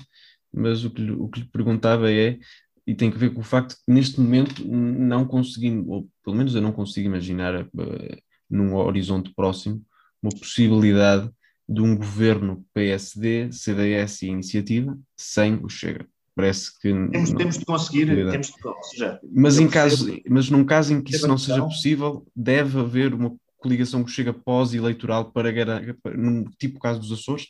[0.50, 2.38] mas o que, lhe, o que lhe perguntava é,
[2.86, 6.54] e tem a ver com o facto que neste momento não conseguimos, ou pelo menos
[6.54, 9.84] eu não consigo imaginar uh, num horizonte próximo,
[10.22, 11.30] uma possibilidade
[11.68, 16.08] de um governo PSD, CDS e Iniciativa sem o Chega.
[16.34, 20.64] Parece que temos, não, temos de conseguir, temos de, seja, mas em caso, mas num
[20.64, 25.52] caso em que isso não seja possível, deve haver uma coligação que chega pós-eleitoral para,
[26.00, 27.48] para num tipo caso dos Açores?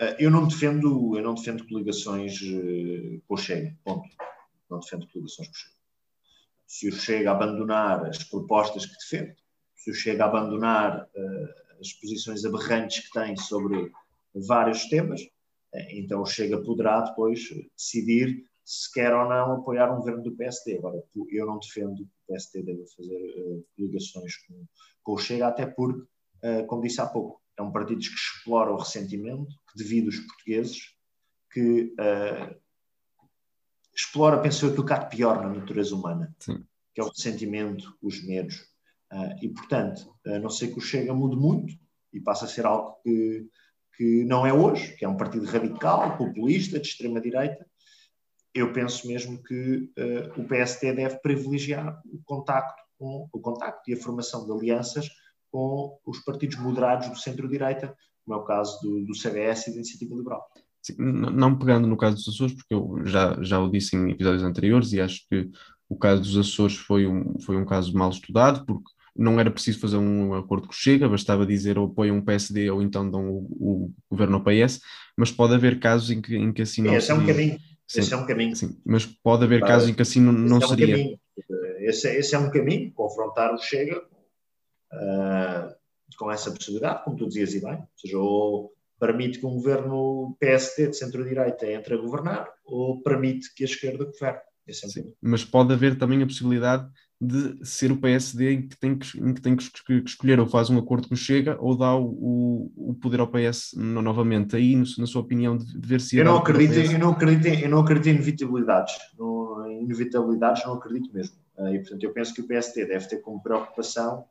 [0.00, 4.08] Eh, eu não defendo, eu não defendo coligações uh, com o Chega, ponto.
[4.70, 5.74] Não defendo coligações com o Chega.
[6.66, 9.36] Se o Chega abandonar as propostas que defende,
[9.76, 13.90] se o Chega abandonar uh, as posições aberrantes que tem sobre
[14.34, 15.20] vários temas,
[15.90, 17.40] então o Chega poderá depois
[17.76, 20.78] decidir se quer ou não apoiar um governo do PSD.
[20.78, 24.64] Agora, eu não defendo que o PSD deva fazer uh, ligações com,
[25.02, 28.70] com, o Chega, até porque, uh, como disse há pouco, é um partido que explora
[28.70, 30.94] o ressentimento, que divide os portugueses,
[31.52, 32.60] que uh,
[33.92, 36.64] explora, penso eu, aquilo que há de pior na natureza humana, Sim.
[36.94, 38.69] que é o ressentimento, os medos.
[39.12, 41.74] Uh, e, portanto, a não ser que o Chega mude muito
[42.12, 43.46] e passe a ser algo que,
[43.96, 47.66] que não é hoje, que é um partido radical, populista, de extrema-direita,
[48.54, 53.94] eu penso mesmo que uh, o PSD deve privilegiar o contacto, com, o contacto e
[53.94, 55.08] a formação de alianças
[55.50, 57.94] com os partidos moderados do centro-direita,
[58.24, 60.46] como é o caso do, do CDS e da Iniciativa Liberal.
[60.82, 64.42] Sim, não pegando no caso dos Açores, porque eu já, já o disse em episódios
[64.42, 65.50] anteriores e acho que
[65.88, 69.78] o caso dos Açores foi um, foi um caso mal estudado, porque não era preciso
[69.78, 73.28] fazer um acordo com o Chega, bastava dizer ou apoiam um PSD ou então dão
[73.28, 74.80] o, o governo ao PS,
[75.14, 77.20] mas pode haver casos em que, em que assim não Esse seria.
[77.20, 78.56] é um caminho, sim, esse é um caminho.
[78.56, 80.96] Sim, mas pode haver casos em que assim não, não esse seria.
[80.96, 81.18] É um
[81.80, 85.74] esse, é, esse, é um caminho, confrontar o Chega uh,
[86.16, 90.36] com essa possibilidade, como tu dizias e bem, ou seja, ou permite que um governo
[90.40, 94.40] PSD de centro-direita entre a governar, ou permite que a esquerda governe.
[94.66, 96.88] É Sim, mas pode haver também a possibilidade
[97.20, 99.64] de ser o PSD em que tem que, em que, tem que
[100.06, 103.74] escolher ou faz um acordo com o Chega ou dá o, o poder ao PS
[103.76, 104.56] novamente.
[104.56, 106.20] Aí, na sua opinião, dever ser.
[106.20, 108.94] Eu não acredito, eu não acredito, eu não acredito em inevitabilidades.
[109.18, 111.36] No, em inevitabilidades não acredito mesmo.
[111.58, 114.24] Ah, e, portanto, eu penso que o PSD deve ter como preocupação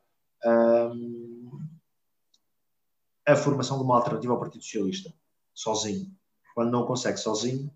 [3.26, 5.12] a formação de uma alternativa ao Partido Socialista,
[5.54, 6.10] sozinho.
[6.54, 7.70] Quando não consegue sozinho,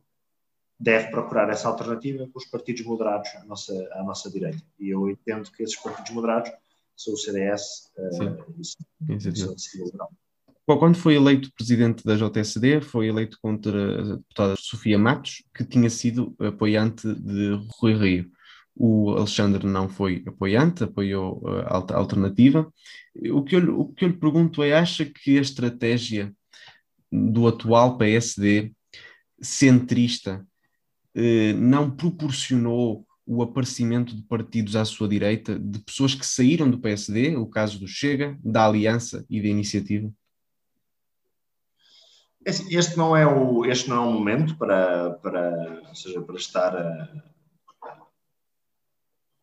[0.85, 4.63] deve procurar essa alternativa com os partidos moderados à nossa, à nossa direita.
[4.79, 6.53] E eu entendo que esses partidos moderados
[6.95, 8.47] são o CDS uh,
[9.09, 10.11] e o Liberal.
[10.67, 15.91] Quando foi eleito presidente da JSD, foi eleito contra a deputada Sofia Matos, que tinha
[15.91, 18.31] sido apoiante de Rui Rio.
[18.77, 22.71] O Alexandre não foi apoiante, apoiou a alternativa.
[23.31, 26.35] O que, eu, o que eu lhe pergunto é: acha que a estratégia
[27.13, 28.73] do atual PSD
[29.41, 30.54] centrista eh,
[31.57, 37.37] não proporcionou o aparecimento de partidos à sua direita, de pessoas que saíram do PSD,
[37.37, 40.13] o caso do Chega, da Aliança e da Iniciativa?
[42.47, 46.21] É assim, este não é o, este não é o momento para, para, ou seja,
[46.21, 47.25] para estar a,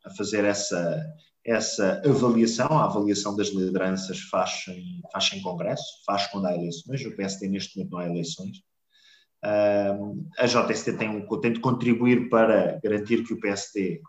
[0.05, 1.03] a fazer essa,
[1.43, 2.67] essa avaliação.
[2.67, 7.03] A avaliação das lideranças faz em, faz em congresso, faz quando há eleições.
[7.03, 8.61] O PSD neste momento não há eleições
[9.43, 14.01] a JST tem, tem de contribuir para garantir que o PSD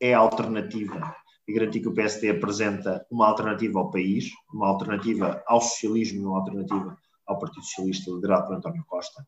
[0.00, 1.14] é alternativa
[1.46, 6.24] e garantir que o PSD apresenta uma alternativa ao país, uma alternativa ao socialismo e
[6.24, 9.26] uma alternativa ao Partido Socialista liderado por António Costa.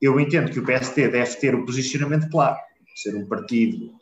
[0.00, 2.58] Eu entendo que o PSD deve ter o posicionamento claro,
[2.94, 3.92] ser um partido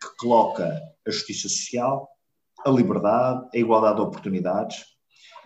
[0.00, 2.08] que coloca a justiça social,
[2.64, 4.97] a liberdade, a igualdade de oportunidades,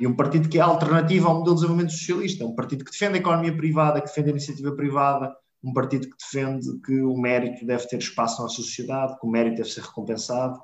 [0.03, 3.18] e um partido que é alternativo ao modelo de desenvolvimento socialista, um partido que defende
[3.18, 5.32] a economia privada, que defende a iniciativa privada,
[5.62, 9.59] um partido que defende que o mérito deve ter espaço na sociedade, que o mérito
[9.59, 10.61] deve ser recompensado.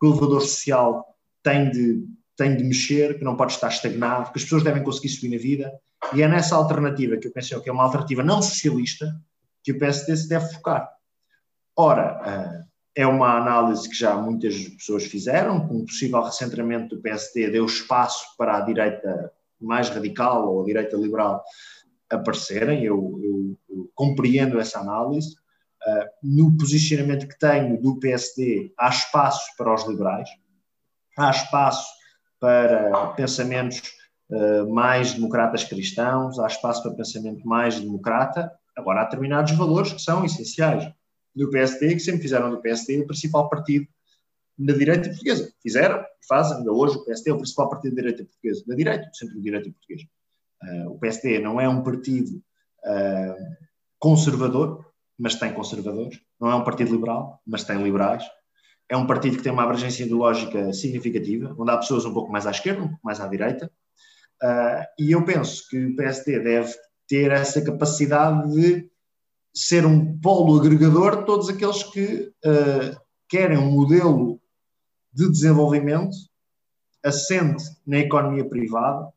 [0.00, 1.04] que o elevador social
[1.42, 2.06] tem de,
[2.36, 5.42] tem de mexer, que não pode estar estagnado, que as pessoas devem conseguir subir na
[5.42, 5.72] vida.
[6.14, 9.12] E é nessa alternativa que eu penso que é uma alternativa não socialista
[9.64, 10.88] que o PSD se deve focar.
[11.74, 12.67] Ora, eh,
[12.98, 17.64] é uma análise que já muitas pessoas fizeram, com um possível recentramento do PSD deu
[17.64, 21.44] espaço para a direita mais radical ou a direita liberal
[22.10, 25.36] aparecerem, eu, eu, eu compreendo essa análise.
[25.86, 30.28] Uh, no posicionamento que tenho do PSD, há espaço para os liberais,
[31.16, 31.86] há espaço
[32.40, 33.80] para pensamentos
[34.28, 38.50] uh, mais democratas cristãos, há espaço para pensamento mais democrata.
[38.76, 40.92] Agora, há determinados valores que são essenciais
[41.38, 43.86] do PSD, que sempre fizeram do PSD o principal partido
[44.58, 45.52] da direita portuguesa.
[45.62, 49.06] Fizeram, fazem, ainda hoje o PSD é o principal partido da direita portuguesa, da direita,
[49.06, 50.08] do centro-direita portuguesa.
[50.62, 52.42] Uh, o PSD não é um partido
[52.84, 53.56] uh,
[54.00, 54.84] conservador,
[55.16, 56.20] mas tem conservadores.
[56.40, 58.24] Não é um partido liberal, mas tem liberais.
[58.90, 62.46] É um partido que tem uma abrangência ideológica significativa, onde há pessoas um pouco mais
[62.46, 63.70] à esquerda, um pouco mais à direita.
[64.42, 66.74] Uh, e eu penso que o PSD deve
[67.06, 68.90] ter essa capacidade de
[69.58, 74.40] ser um polo agregador de todos aqueles que uh, querem um modelo
[75.12, 76.16] de desenvolvimento
[77.04, 79.12] assente na economia privada,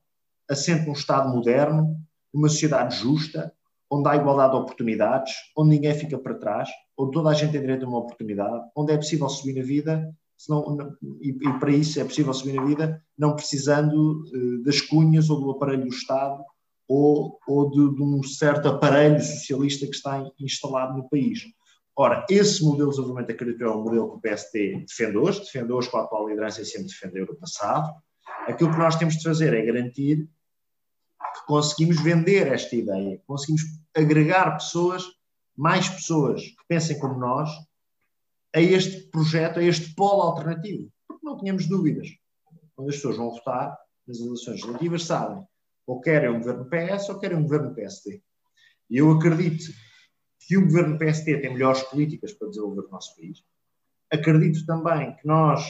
[0.50, 1.96] assente num Estado moderno,
[2.34, 3.54] numa sociedade justa,
[3.88, 7.62] onde há igualdade de oportunidades, onde ninguém fica para trás, onde toda a gente tem
[7.62, 12.00] direito a uma oportunidade, onde é possível subir na vida, senão, e, e, para isso
[12.00, 16.44] é possível subir na vida não precisando uh, das cunhas ou do aparelho do Estado
[16.94, 21.46] ou, ou de, de, um certo aparelho socialista que está instalado no país.
[21.96, 25.72] Ora, esse modelo de desenvolvimento acredito é o modelo que o PSD defende hoje, defende
[25.72, 27.90] hoje com a atual liderança e sempre defendeu no passado.
[28.46, 30.28] Aquilo que nós temos de fazer é garantir
[31.34, 33.62] que conseguimos vender esta ideia, conseguimos
[33.96, 35.06] agregar pessoas,
[35.56, 37.50] mais pessoas que pensem como nós,
[38.54, 40.92] a este projeto, a este polo alternativo.
[41.08, 42.10] Porque não tínhamos dúvidas.
[42.76, 45.42] Quando as pessoas vão votar nas eleições legislativas, sabem
[45.86, 48.22] ou querem um governo PS ou querem um governo PSD.
[48.90, 49.66] E eu acredito
[50.40, 53.44] que o governo PSD tem melhores políticas para desenvolver o nosso país.
[54.12, 55.64] Acredito também que nós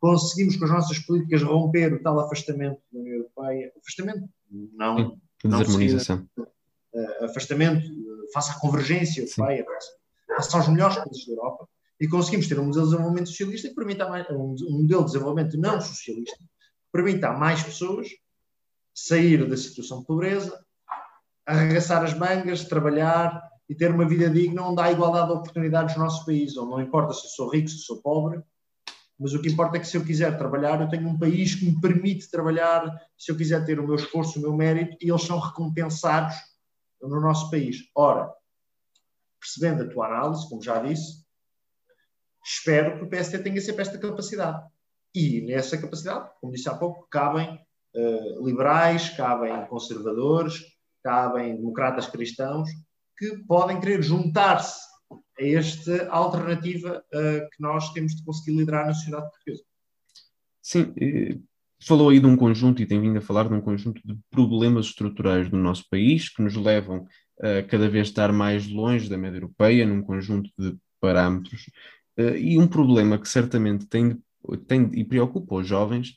[0.00, 3.72] conseguimos com as nossas políticas romper o tal afastamento da União Europeia.
[3.78, 4.28] Afastamento?
[4.50, 4.96] Não.
[5.40, 6.28] Sim, desarmonização.
[6.36, 9.64] Uh, afastamento, uh, faça a convergência europeia,
[10.36, 11.68] faça aos melhores países da Europa.
[12.00, 15.12] E conseguimos ter um modelo de desenvolvimento socialista que permita mais, um, um modelo de
[15.12, 18.08] desenvolvimento não socialista, que permita a mais pessoas
[18.94, 20.64] sair da situação de pobreza,
[21.44, 26.04] arregaçar as mangas, trabalhar e ter uma vida digna onde há igualdade de oportunidades no
[26.04, 28.42] nosso país, onde não importa se eu sou rico, se eu sou pobre,
[29.18, 31.64] mas o que importa é que se eu quiser trabalhar, eu tenho um país que
[31.64, 32.84] me permite trabalhar,
[33.16, 36.34] se eu quiser ter o meu esforço, o meu mérito, e eles são recompensados
[37.00, 37.76] no nosso país.
[37.94, 38.32] Ora,
[39.40, 41.24] percebendo a tua análise, como já disse,
[42.44, 44.66] espero que o PST tenha sempre esta capacidade.
[45.14, 47.63] E nessa capacidade, como disse há pouco, cabem
[47.94, 50.60] uh, liberais, cabem conservadores,
[51.02, 52.68] cabem democratas cristãos,
[53.16, 54.80] que podem querer juntar-se
[55.38, 59.62] a esta alternativa uh, que nós temos de conseguir liderar na sociedade portuguesa.
[60.62, 60.94] Sim,
[61.82, 64.86] falou aí de um conjunto e tem vindo a falar de um conjunto de problemas
[64.86, 67.06] estruturais do nosso país que nos levam
[67.40, 71.70] a cada vez estar mais longe da média europeia num conjunto de parâmetros.
[72.18, 74.18] Uh, e um problema que certamente tem,
[74.66, 76.14] tem e preocupa os jovens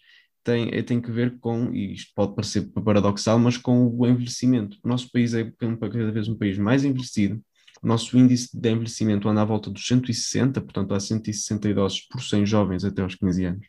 [0.47, 4.77] tem, é, tem que ver com, e isto pode parecer paradoxal, mas com o envelhecimento.
[4.81, 7.43] O nosso país é cada vez um país mais envelhecido,
[7.83, 12.21] o nosso índice de envelhecimento anda à volta dos 160, portanto há 160 idosos por
[12.21, 13.67] 100 jovens até aos 15 anos.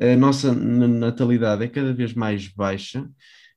[0.00, 3.04] A nossa natalidade é cada vez mais baixa,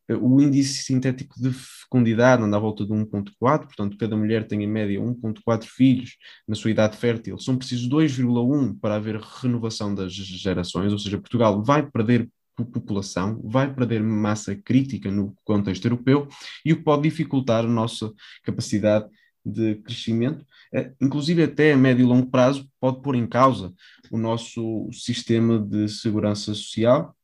[0.09, 4.67] o índice sintético de fecundidade anda à volta de 1.4, portanto cada mulher tem em
[4.67, 10.91] média 1.4 filhos na sua idade fértil, são precisos 2,1 para haver renovação das gerações,
[10.91, 12.27] ou seja, Portugal vai perder
[12.65, 16.27] população, vai perder massa crítica no contexto europeu
[16.65, 18.11] e o que pode dificultar a nossa
[18.43, 19.07] capacidade
[19.45, 23.73] de crescimento, eh, inclusive até a médio e longo prazo, pode pôr em causa
[24.11, 27.15] o nosso sistema de segurança social.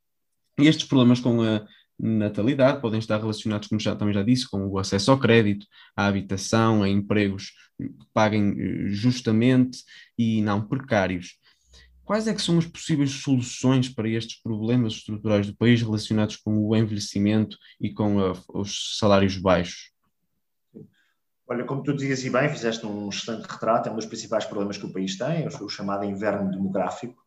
[0.57, 1.65] E estes problemas com a
[1.99, 5.65] natalidade podem estar relacionados, como já, também já disse, com o acesso ao crédito,
[5.95, 9.79] à habitação, a empregos que paguem eh, justamente
[10.17, 11.37] e não precários.
[12.05, 16.55] Quais é que são as possíveis soluções para estes problemas estruturais do país relacionados com
[16.55, 19.91] o envelhecimento e com a, os salários baixos?
[21.47, 24.77] Olha, como tu dizias e bem, fizeste um excelente retrato, é um dos principais problemas
[24.77, 27.19] que o país tem, o chamado inverno demográfico.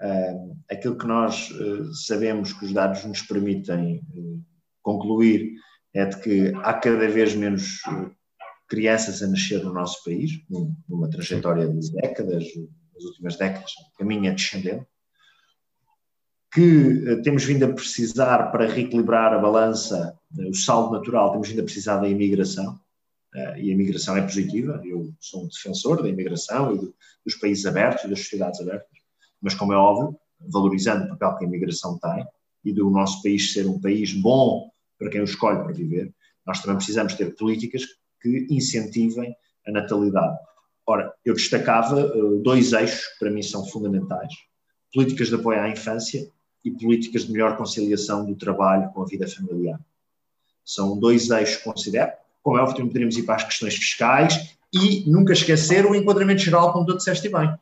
[0.00, 4.00] Uh, aquilo que nós uh, sabemos que os dados nos permitem
[4.80, 5.54] concluir
[5.92, 7.80] é de que há cada vez menos
[8.68, 10.30] crianças a nascer no nosso país,
[10.88, 12.44] numa trajetória de décadas,
[13.00, 14.86] nas últimas décadas, o caminho é descendente.
[16.52, 21.64] que temos vindo a precisar para reequilibrar a balança, o saldo natural, temos vindo a
[21.64, 22.78] precisar da imigração,
[23.56, 26.92] e a imigração é positiva, eu sou um defensor da imigração e
[27.24, 28.98] dos países abertos e das sociedades abertas,
[29.40, 32.26] mas como é óbvio, valorizando o papel que a imigração tem
[32.64, 36.12] e do nosso país ser um país bom para quem o escolhe para viver,
[36.44, 37.84] nós também precisamos ter políticas
[38.20, 39.34] que incentivem
[39.66, 40.36] a natalidade.
[40.90, 44.32] Ora, eu destacava uh, dois eixos que para mim são fundamentais:
[44.92, 46.28] políticas de apoio à infância
[46.64, 49.78] e políticas de melhor conciliação do trabalho com a vida familiar.
[50.64, 52.10] São dois eixos que considero.
[52.42, 56.72] Como é óbvio, poderíamos ir para as questões fiscais e nunca esquecer o enquadramento geral,
[56.72, 57.54] como tu disseste bem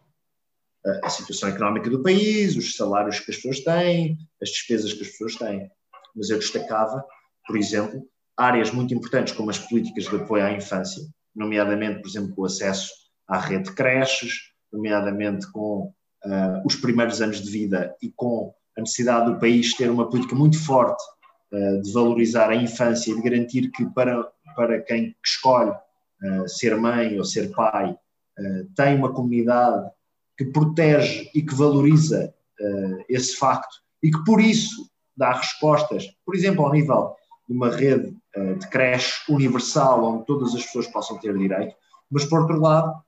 [1.03, 5.09] a situação económica do país, os salários que as pessoas têm, as despesas que as
[5.09, 5.71] pessoas têm.
[6.17, 7.05] Mas eu destacava,
[7.47, 11.03] por exemplo, áreas muito importantes como as políticas de apoio à infância,
[11.35, 15.93] nomeadamente, por exemplo, o acesso à rede de creches, nomeadamente com
[16.25, 20.35] uh, os primeiros anos de vida e com a necessidade do país ter uma política
[20.35, 21.03] muito forte
[21.53, 24.27] uh, de valorizar a infância e de garantir que para,
[24.57, 27.97] para quem escolhe uh, ser mãe ou ser pai
[28.77, 29.91] tem uma comunidade
[30.39, 32.33] que protege e que valoriza
[33.09, 37.17] esse facto e que por isso dá respostas, por exemplo, ao nível
[37.49, 38.17] de uma rede
[38.61, 41.75] de creche universal onde todas as pessoas possam ter direito,
[42.09, 43.03] mas por outro lado,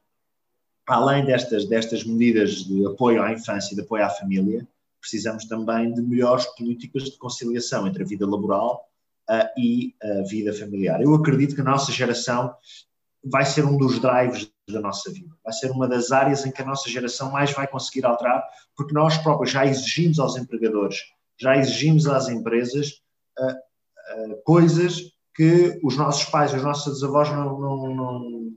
[0.90, 4.66] além destas, destas medidas de apoio à infância e de apoio à família,
[5.00, 8.88] precisamos também de melhores políticas de conciliação entre a vida laboral
[9.30, 11.00] uh, e a vida familiar.
[11.00, 12.52] Eu acredito que a nossa geração
[13.24, 15.34] vai ser um dos drives da nossa vida.
[15.44, 18.42] Vai ser uma das áreas em que a nossa geração mais vai conseguir alterar,
[18.76, 20.98] porque nós próprios já exigimos aos empregadores,
[21.38, 23.00] já exigimos às empresas
[23.38, 28.52] uh, uh, coisas que os nossos pais, os nossos avós não, não, não,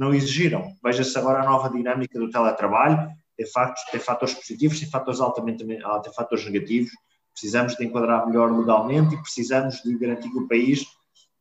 [0.00, 0.74] não exigiram.
[0.82, 5.62] Veja-se agora a nova dinâmica do teletrabalho, tem, factos, tem fatores positivos, tem fatores altamente
[5.62, 6.90] tem fatores negativos.
[7.34, 10.86] Precisamos de enquadrar melhor legalmente e precisamos de garantir que o país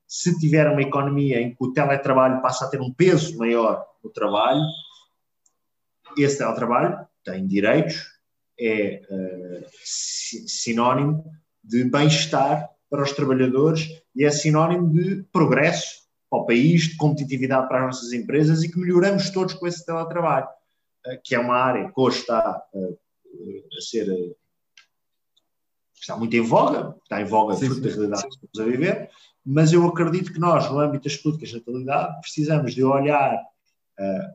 [0.06, 4.10] se tiver uma economia em que o teletrabalho passa a ter um peso maior no
[4.10, 4.62] trabalho,
[6.18, 8.08] esse teletrabalho tem direitos,
[8.60, 9.66] é uh,
[10.46, 11.24] sinónimo
[11.64, 17.68] de bem-estar para os trabalhadores e é sinónimo de progresso para o país, de competitividade
[17.68, 21.56] para as nossas empresas e que melhoramos todos com esse teletrabalho, uh, que é uma
[21.56, 23.00] área que hoje está uh,
[23.78, 24.36] a ser.
[25.94, 29.10] está muito em voga, está em voga fruto da realidade que estamos a viver,
[29.46, 33.38] mas eu acredito que nós, no âmbito das políticas de natalidade, precisamos de olhar,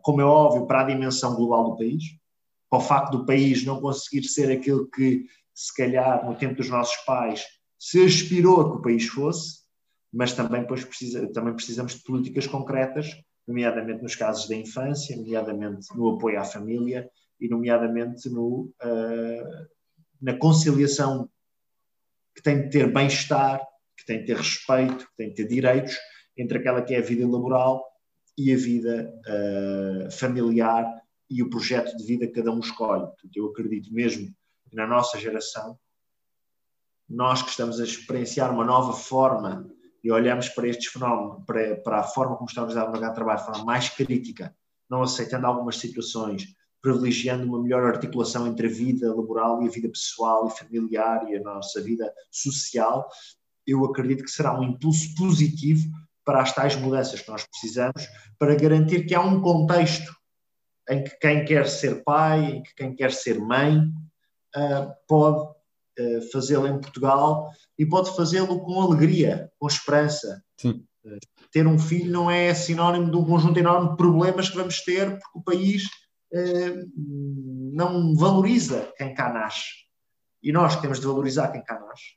[0.02, 2.02] como é óbvio, para a dimensão global do país,
[2.68, 6.68] para o facto do país não conseguir ser aquilo que, se calhar, no tempo dos
[6.68, 7.44] nossos pais,
[7.78, 9.63] se aspirou a que o país fosse,
[10.14, 13.10] mas também, depois precisa, também precisamos de políticas concretas,
[13.46, 17.10] nomeadamente nos casos da infância, nomeadamente no apoio à família
[17.40, 19.66] e, nomeadamente, no, uh,
[20.22, 21.28] na conciliação
[22.34, 23.60] que tem de ter bem-estar
[23.96, 25.96] que tem de ter respeito, que tem de ter direitos
[26.36, 27.84] entre aquela que é a vida laboral
[28.36, 30.84] e a vida uh, familiar
[31.30, 33.08] e o projeto de vida que cada um escolhe.
[33.34, 34.34] Eu acredito mesmo
[34.68, 35.78] que na nossa geração,
[37.08, 39.70] nós que estamos a experienciar uma nova forma
[40.04, 43.38] e olhamos para estes fenómenos, para, para a forma como estamos a mercado de trabalho
[43.38, 44.54] de forma mais crítica,
[44.88, 49.88] não aceitando algumas situações, privilegiando uma melhor articulação entre a vida laboral e a vida
[49.88, 53.08] pessoal e familiar e a nossa vida social,
[53.66, 55.88] eu acredito que será um impulso positivo
[56.22, 58.06] para as tais mudanças que nós precisamos,
[58.38, 60.14] para garantir que há um contexto
[60.90, 65.53] em que quem quer ser pai, em que quem quer ser mãe, uh, pode
[66.32, 70.42] fazê-lo em Portugal e pode fazê-lo com alegria, com esperança.
[70.64, 71.18] Uh,
[71.52, 75.18] ter um filho não é sinónimo de um conjunto enorme de problemas que vamos ter,
[75.18, 75.84] porque o país
[77.72, 79.84] não valoriza quem cá nasce.
[80.42, 82.16] E nós temos de valorizar quem cá nasce,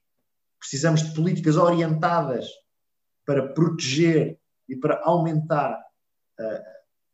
[0.59, 2.47] Precisamos de políticas orientadas
[3.25, 5.79] para proteger e para aumentar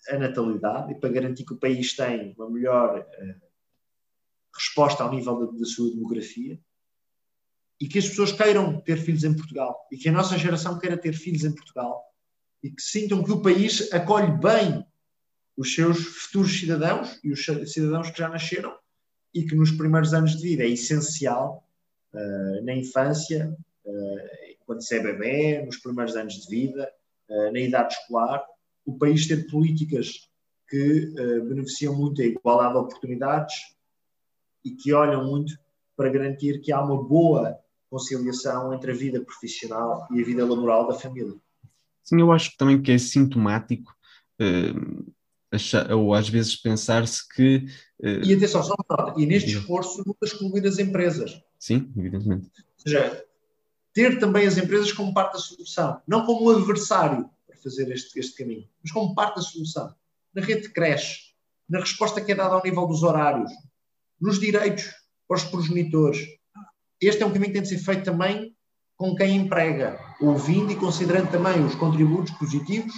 [0.10, 3.06] a natalidade e para garantir que o país tem uma melhor
[4.54, 6.60] resposta ao nível da, da sua demografia
[7.80, 10.98] e que as pessoas queiram ter filhos em Portugal e que a nossa geração queira
[10.98, 12.04] ter filhos em Portugal
[12.64, 14.86] e que sintam que o país acolhe bem
[15.58, 18.76] os seus futuros cidadãos e os cidadãos que já nasceram
[19.34, 21.68] e que nos primeiros anos de vida é essencial
[22.14, 26.90] uh, na infância, uh, quando se é bebê, nos primeiros anos de vida,
[27.30, 28.44] uh, na idade escolar,
[28.86, 30.30] o país ter políticas
[30.70, 31.14] que
[31.48, 33.73] beneficiam muito a igualdade de oportunidades
[34.64, 35.54] e que olham muito
[35.96, 37.58] para garantir que há uma boa
[37.90, 41.36] conciliação entre a vida profissional e a vida laboral da família.
[42.04, 43.94] Sim, eu acho também que é sintomático
[45.96, 47.66] ou às vezes pensar-se que.
[48.00, 48.26] Uh...
[48.26, 51.42] E atenção, só uma e neste esforço nunca excluir as empresas.
[51.60, 52.50] Sim, evidentemente.
[52.58, 53.26] Ou seja,
[53.94, 58.20] ter também as empresas como parte da solução, não como um adversário para fazer este,
[58.20, 59.94] este caminho, mas como parte da solução.
[60.34, 61.34] Na rede de creche,
[61.70, 63.52] na resposta que é dada ao nível dos horários,
[64.20, 64.92] nos direitos
[65.28, 66.26] para os progenitores.
[67.02, 68.56] Este é um caminho que tem de ser feito também
[68.96, 72.94] com quem emprega, ouvindo e considerando também os contributos positivos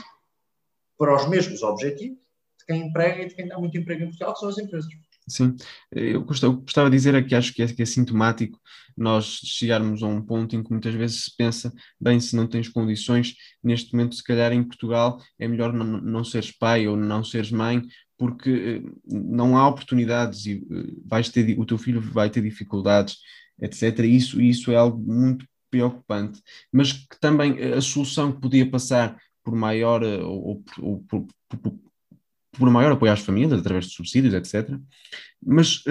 [0.97, 2.17] para os mesmos objetivos
[2.59, 4.91] de quem emprega e de quem dá muito emprego em Portugal, que são as empresas.
[5.27, 5.55] Sim,
[5.91, 8.59] eu gostava de dizer aqui, acho que é, que é sintomático
[8.95, 12.69] nós chegarmos a um ponto em que muitas vezes se pensa, bem, se não tens
[12.69, 17.23] condições, neste momento, se calhar em Portugal, é melhor não, não seres pai ou não
[17.23, 17.81] seres mãe,
[18.17, 23.17] porque eh, não há oportunidades e eh, vais ter, o teu filho vai ter dificuldades,
[23.59, 23.99] etc.
[23.99, 26.41] Isso, isso é algo muito preocupante,
[26.71, 31.79] mas que também a solução que podia passar por maior eh, ou, ou por, por,
[32.51, 34.79] por, maior apoio às famílias, através de subsídios, etc.
[35.45, 35.83] Mas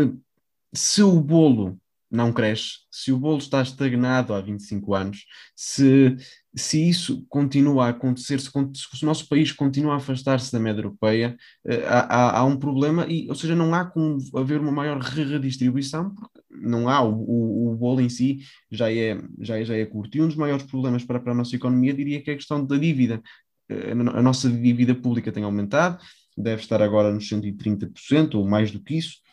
[0.73, 1.79] se o bolo
[2.15, 6.17] não cresce, se o bolo está estagnado há 25 anos, se,
[6.55, 10.81] se isso continua a acontecer, se, se o nosso país continua a afastar-se da média
[10.81, 11.37] europeia,
[11.67, 14.99] eh, há, há, há, um problema, e, ou seja, não há como haver uma maior
[15.01, 18.39] redistribuição, porque não há, o, o, o bolo em si
[18.71, 20.17] já é, já é, já é curto.
[20.17, 22.65] E um dos maiores problemas para, para a nossa economia, diria que é a questão
[22.65, 23.21] da dívida.
[23.69, 25.99] Eh, a nossa dívida pública tem aumentado,
[26.37, 29.24] deve estar agora nos 130% ou mais do que isso,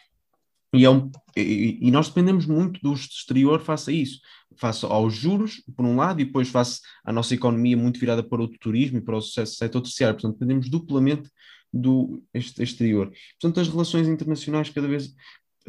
[0.73, 4.19] e, é um, e, e, nós dependemos muito do exterior face a isso,
[4.55, 8.41] face aos juros, por um lado, e depois face à nossa economia muito virada para
[8.41, 10.15] o turismo e para o setor terciário.
[10.15, 11.29] Portanto, dependemos duplamente
[11.73, 13.11] do exterior.
[13.39, 15.13] Portanto, as relações internacionais cada vez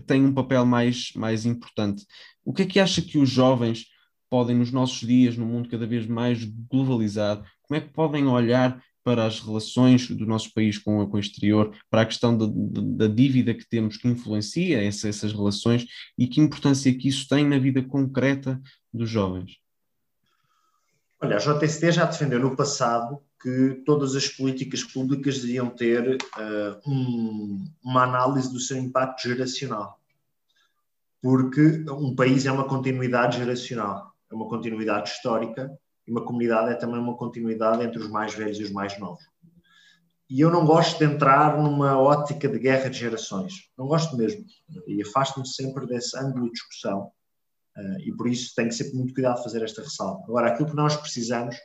[0.06, 2.06] têm um papel mais, mais importante.
[2.44, 3.86] O que é que acha que os jovens
[4.28, 8.82] podem, nos nossos dias, num mundo cada vez mais globalizado, como é que podem olhar
[9.04, 13.06] para as relações do nosso país com, com o exterior, para a questão da, da
[13.06, 15.86] dívida que temos que influencia essa, essas relações
[16.16, 18.60] e que importância que isso tem na vida concreta
[18.92, 19.58] dos jovens?
[21.20, 26.90] Olha, a JST já defendeu no passado que todas as políticas públicas deviam ter uh,
[26.90, 30.00] um, uma análise do seu impacto geracional.
[31.20, 35.70] Porque um país é uma continuidade geracional, é uma continuidade histórica
[36.06, 39.22] uma comunidade é também uma continuidade entre os mais velhos e os mais novos.
[40.28, 43.70] E eu não gosto de entrar numa ótica de guerra de gerações.
[43.76, 44.44] Não gosto mesmo.
[44.86, 47.12] E afasto-me sempre desse ângulo de discussão.
[47.76, 50.24] Uh, e por isso tenho sempre muito cuidado fazer esta ressalva.
[50.24, 51.56] Agora, aquilo que nós precisamos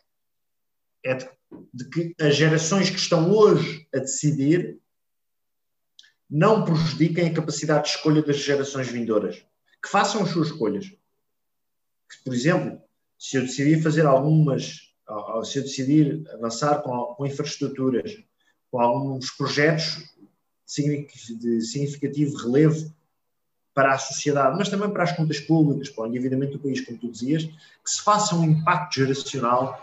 [1.03, 1.29] é de,
[1.73, 4.79] de que as gerações que estão hoje a decidir
[6.29, 9.45] não prejudiquem a capacidade de escolha das gerações vindouras.
[9.81, 10.87] Que façam as suas escolhas.
[10.87, 12.81] Que, por exemplo,
[13.17, 14.81] se eu decidir fazer algumas,
[15.43, 18.17] se eu decidir avançar com, com infraestruturas,
[18.71, 20.03] com alguns projetos
[21.39, 22.93] de significativo relevo
[23.73, 26.97] para a sociedade, mas também para as contas públicas, para o endividamento do país, como
[26.97, 29.79] tu dizias, que se faça um impacto geracional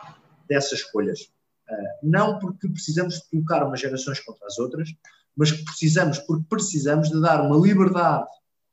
[0.48, 1.30] dessas escolhas.
[1.68, 4.92] Ah, não porque precisamos de colocar umas gerações contra as outras,
[5.36, 8.26] mas precisamos, porque precisamos de dar uma liberdade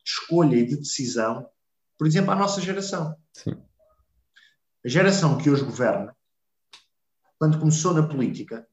[0.03, 1.47] de escolha e de decisão,
[1.97, 3.16] por exemplo, à nossa geração.
[3.32, 3.55] Sim.
[4.84, 6.15] A geração que hoje governa,
[7.38, 8.67] quando começou na política,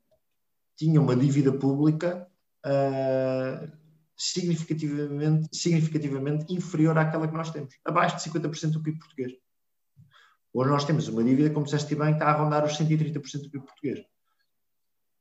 [0.77, 2.27] tinha uma dívida pública
[2.65, 3.71] uh,
[4.17, 9.33] significativamente, significativamente inferior àquela que nós temos, abaixo de 50% do PIB português.
[10.53, 13.51] Hoje nós temos uma dívida, como disseste bem, que está a rondar os 130% do
[13.51, 14.01] PIB português.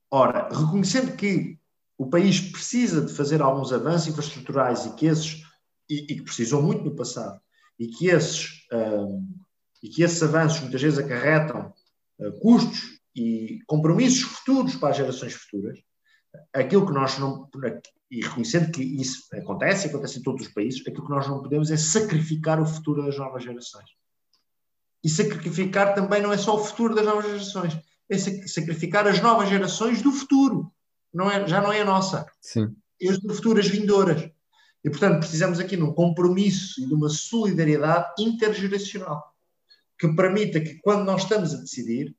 [0.10, 1.60] Ora, reconhecendo que
[1.98, 5.44] o país precisa de fazer alguns avanços infraestruturais e que esses,
[5.90, 7.42] e, e que precisou muito no passado,
[7.78, 9.22] e que esses uh,
[9.82, 11.74] e que esses avanços muitas vezes acarretam
[12.20, 15.80] uh, custos e compromissos futuros para as gerações futuras,
[16.54, 17.50] aquilo que nós não.
[18.10, 21.42] E reconhecendo que isso acontece, e acontece em todos os países, aquilo que nós não
[21.42, 23.90] podemos é sacrificar o futuro das novas gerações.
[25.04, 27.78] E sacrificar também não é só o futuro das novas gerações,
[28.10, 30.72] é sacrificar as novas gerações do futuro.
[31.14, 32.26] Não é, já não é a nossa.
[32.40, 32.74] Sim.
[33.02, 34.30] É as do futuro, as vindouras.
[34.84, 39.36] E, portanto, precisamos aqui de um compromisso e de uma solidariedade intergeracional
[39.98, 42.16] que permita que, quando nós estamos a decidir,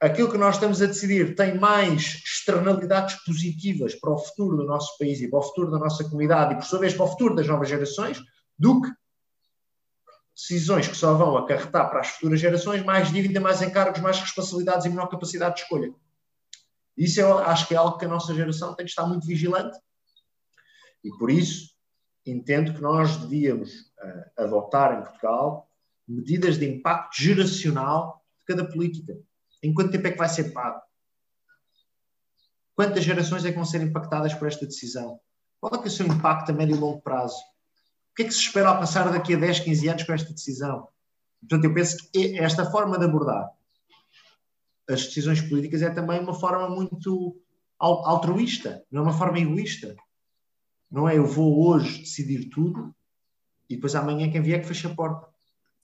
[0.00, 4.96] aquilo que nós estamos a decidir tem mais externalidades positivas para o futuro do nosso
[4.98, 7.34] país e para o futuro da nossa comunidade e, por sua vez, para o futuro
[7.34, 8.22] das novas gerações,
[8.58, 8.90] do que
[10.34, 14.84] decisões que só vão acarretar para as futuras gerações mais dívida, mais encargos, mais responsabilidades
[14.84, 15.94] e menor capacidade de escolha.
[16.96, 19.78] Isso eu acho que é algo que a nossa geração tem de estar muito vigilante
[21.02, 21.70] e, por isso,
[22.26, 25.68] entendo que nós devíamos uh, adotar em Portugal
[26.06, 29.16] medidas de impacto geracional de cada política.
[29.62, 30.80] Em quanto tempo é que vai ser pago?
[32.74, 35.20] quantas gerações é que vão ser impactadas por esta decisão?
[35.60, 37.36] Qual é, que é o seu impacto a médio e longo prazo?
[37.36, 40.88] O que é que se espera alcançar daqui a 10, 15 anos com esta decisão?
[41.40, 43.50] Portanto, eu penso que esta forma de abordar
[44.88, 47.40] as decisões políticas é também uma forma muito
[47.78, 49.96] altruísta, não é uma forma egoísta.
[50.90, 52.94] Não é eu vou hoje decidir tudo
[53.68, 55.33] e depois amanhã quem vier que fecha a porta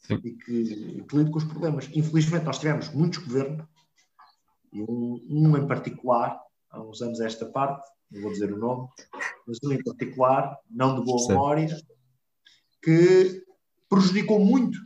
[0.00, 0.14] Sim.
[0.24, 1.88] e que, que lide com os problemas.
[1.94, 3.66] Infelizmente nós tivemos muitos governos,
[4.72, 6.40] e um, um em particular,
[6.70, 8.88] há uns anos esta parte, não vou dizer o nome,
[9.46, 11.76] mas um em particular, não de boa memória,
[12.82, 13.44] que
[13.88, 14.78] prejudicou muito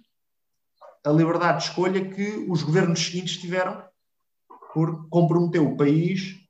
[1.05, 3.85] a liberdade de escolha que os governos seguintes tiveram
[4.73, 6.41] por comprometer o país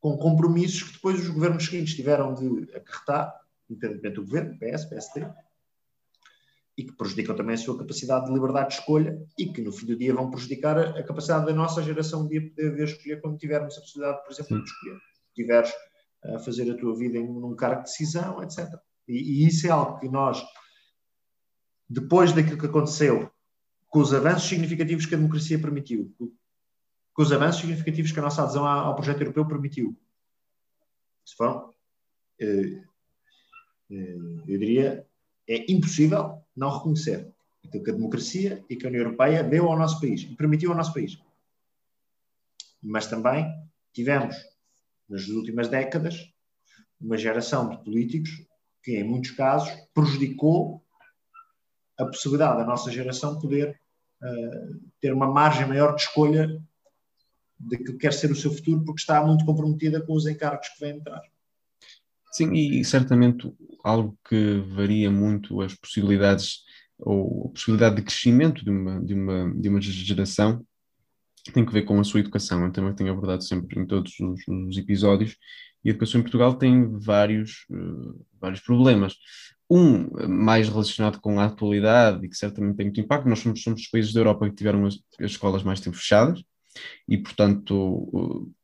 [0.00, 5.32] com compromissos que depois os governos seguintes tiveram de acarretar, independentemente do governo, PS, PSD,
[6.76, 9.86] e que prejudicam também a sua capacidade de liberdade de escolha e que no fim
[9.86, 13.80] do dia vão prejudicar a, capacidade da nossa geração de poder escolher quando tivermos a
[13.80, 14.98] possibilidade, por exemplo, de escolher.
[15.34, 15.72] Tiveres
[16.24, 18.68] a fazer a tua vida em um cargo de decisão, etc.
[19.06, 20.42] E, e isso é algo que nós,
[21.88, 23.30] depois daquilo que aconteceu,
[23.88, 28.42] com os avanços significativos que a democracia permitiu, com os avanços significativos que a nossa
[28.42, 29.98] adesão ao projeto europeu permitiu.
[31.24, 31.74] Se foram,
[32.40, 32.82] eh,
[33.90, 34.16] eh,
[34.48, 35.06] eu diria,
[35.48, 37.32] é impossível não reconhecer
[37.64, 40.70] aquilo que a democracia e que a União Europeia deu ao nosso país e permitiu
[40.70, 41.18] ao nosso país.
[42.82, 43.46] Mas também
[43.92, 44.36] tivemos,
[45.08, 46.32] nas últimas décadas,
[47.00, 48.30] uma geração de políticos
[48.82, 50.82] que, em muitos casos, prejudicou
[51.98, 53.80] a possibilidade da nossa geração poder
[54.22, 56.60] uh, ter uma margem maior de escolha
[57.58, 60.80] daquilo que quer ser o seu futuro, porque está muito comprometida com os encargos que
[60.80, 61.22] vêm entrar.
[62.32, 63.52] Sim, e certamente
[63.84, 66.62] algo que varia muito as possibilidades
[66.98, 70.64] ou a possibilidade de crescimento de uma, de uma, de uma geração
[71.52, 72.64] tem que ver com a sua educação.
[72.64, 75.36] Eu também tenho abordado sempre em todos os, os episódios.
[75.84, 79.16] E a educação em Portugal tem vários, uh, vários problemas.
[79.68, 83.28] Um mais relacionado com a atualidade e que certamente tem muito impacto.
[83.28, 86.42] Nós somos, somos os países da Europa que tiveram as, as escolas mais tempo fechadas
[87.08, 88.61] e, portanto, é,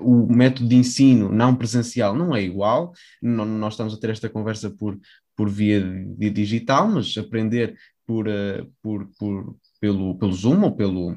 [0.00, 2.92] o método de ensino não presencial não é igual,
[3.22, 4.98] não, nós estamos a ter esta conversa por,
[5.36, 11.16] por via de digital, mas aprender por, uh, por, por, pelo, pelo Zoom ou pelo,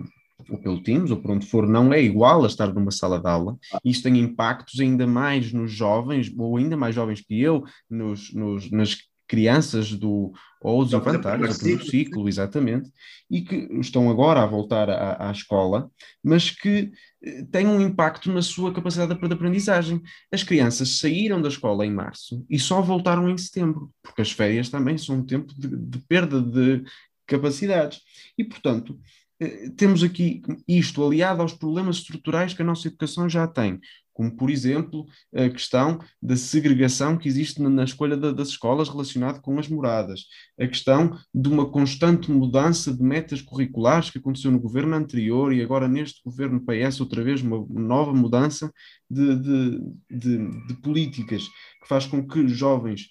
[0.50, 3.28] ou pelo Teams ou por onde for, não é igual a estar numa sala de
[3.28, 3.58] aula.
[3.84, 8.70] Isto tem impactos ainda mais nos jovens, ou ainda mais jovens que eu, nos, nos,
[8.72, 8.98] nas
[9.34, 10.32] crianças do,
[10.62, 12.92] ou os infantários, do primeiro ciclo, exatamente,
[13.32, 15.90] e que estão agora a voltar à, à escola,
[16.24, 16.92] mas que
[17.24, 20.00] eh, têm um impacto na sua capacidade de aprendizagem.
[20.32, 24.70] As crianças saíram da escola em março e só voltaram em setembro, porque as férias
[24.70, 26.84] também são um tempo de, de perda de
[27.26, 28.02] capacidades.
[28.38, 29.00] E, portanto,
[29.40, 33.80] eh, temos aqui isto aliado aos problemas estruturais que a nossa educação já tem,
[34.14, 35.06] como por exemplo
[35.36, 40.26] a questão da segregação que existe na, escolha das escolas relacionada com as moradas,
[40.60, 45.62] a questão de uma constante mudança de metas curriculares que aconteceu no governo anterior e
[45.62, 48.72] agora neste governo PS outra vez uma nova mudança
[49.10, 51.44] de, de, de, de políticas
[51.82, 53.08] que faz com que jovens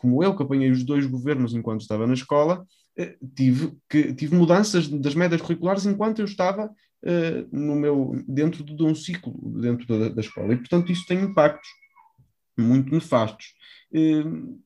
[0.00, 2.66] como eu, que apanhei os dois governos enquanto estava na escola,
[2.96, 6.70] eh, tive, que, tive mudanças das médias curriculares enquanto eu estava
[7.50, 10.52] no meu, dentro de, um ciclo dentro da, da, escola.
[10.52, 11.68] E, portanto, isso tem impactos
[12.58, 13.54] muito nefastos.
[13.92, 14.60] Uh,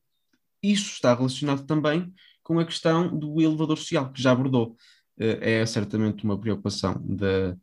[0.62, 2.12] isso está relacionado também
[2.43, 4.76] com a questão do elevador social, que já abordou.
[5.18, 7.57] Uh, é certamente uma preocupação da,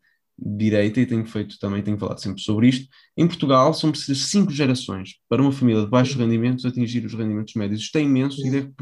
[0.44, 2.88] direita e tenho feito também, tenho falado sempre sobre isto.
[3.16, 7.54] Em Portugal são precisas cinco gerações para uma família de baixos rendimentos atingir os rendimentos
[7.54, 7.82] médios.
[7.82, 8.74] Isto é imenso e deve,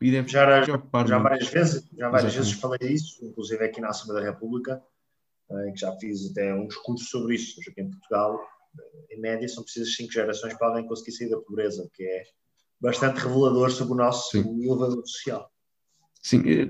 [0.00, 3.88] e deve já, preocupar já várias vezes Já várias vezes falei isso, inclusive aqui na
[3.88, 4.80] Assembleia da República,
[5.50, 7.60] em que já fiz até um discurso sobre isso.
[7.60, 8.38] Aqui em Portugal,
[9.10, 12.24] em média, são precisas cinco gerações para alguém conseguir sair da pobreza, que é
[12.80, 14.62] bastante revelador sobre o nosso Sim.
[14.62, 15.50] elevador social.
[16.22, 16.42] Sim.
[16.46, 16.68] Eh,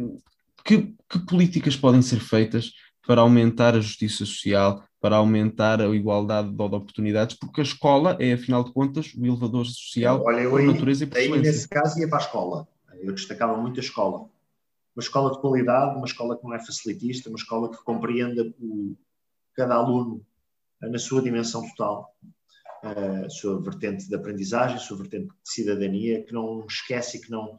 [0.64, 2.72] que, que políticas podem ser feitas
[3.06, 8.32] para aumentar a justiça social, para aumentar a igualdade de oportunidades, porque a escola é,
[8.32, 11.68] afinal de contas, o elevador social Olha, eu por aí, natureza e por aí, nesse
[11.68, 12.68] caso, ia para a escola.
[13.00, 14.28] Eu destacava muito a escola.
[14.98, 18.96] Uma escola de qualidade, uma escola que não é facilitista, uma escola que compreenda o,
[19.54, 20.26] cada aluno
[20.80, 22.12] na sua dimensão total,
[22.82, 27.30] a sua vertente de aprendizagem, a sua vertente de cidadania, que não esquece e que
[27.30, 27.56] não.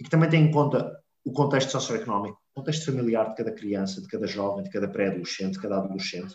[0.00, 4.08] e que também tem em conta o contexto socioeconómico contexto familiar de cada criança, de
[4.08, 6.34] cada jovem, de cada pré-adolescente, de cada adolescente,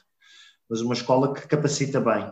[0.69, 2.29] mas uma escola que capacita bem,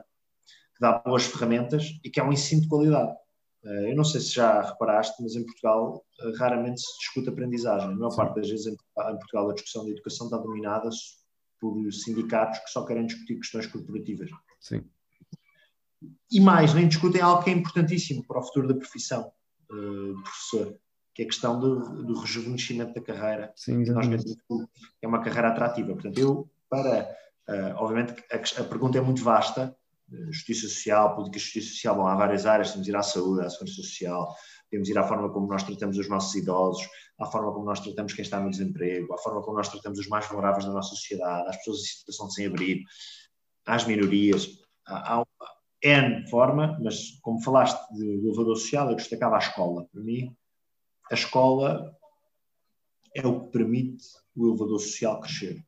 [0.75, 3.15] que dá boas ferramentas e que é um ensino de qualidade.
[3.65, 7.89] Eh, eu não sei se já reparaste, mas em Portugal eh, raramente se discute aprendizagem.
[7.89, 8.17] A maior Sim.
[8.17, 10.89] parte das vezes em Portugal a discussão da educação está dominada
[11.59, 14.29] por sindicatos que só querem discutir questões corporativas.
[14.59, 14.83] Sim.
[16.31, 19.31] E mais, nem discutem algo que é importantíssimo para o futuro da profissão
[19.71, 20.77] uh, professor,
[21.13, 23.51] que é a questão do, do rejuvenescimento da carreira.
[23.55, 24.07] Sim, Nós
[25.01, 25.93] é uma carreira atrativa.
[25.93, 27.09] Portanto, eu, para.
[27.47, 29.75] Uh, obviamente, a, a, pergunta é muito vasta.
[30.29, 33.45] Justiça social, política de justiça social, bom, há várias áreas, temos de ir à saúde,
[33.45, 34.35] à segurança social,
[34.69, 36.87] temos de ir à forma como nós tratamos os nossos idosos,
[37.19, 40.07] à forma como nós tratamos quem está no desemprego, à forma como nós tratamos os
[40.07, 42.83] mais vulneráveis da nossa sociedade, às pessoas em situação de sem-abrigo,
[43.65, 44.47] às minorias.
[44.85, 45.25] Há, há,
[45.83, 49.85] N forma, mas como falaste do elevador social, eu destacava a escola.
[49.91, 50.35] Para mim,
[51.11, 51.95] a escola
[53.13, 54.03] é o que permite
[54.35, 55.63] o elevador social crescer.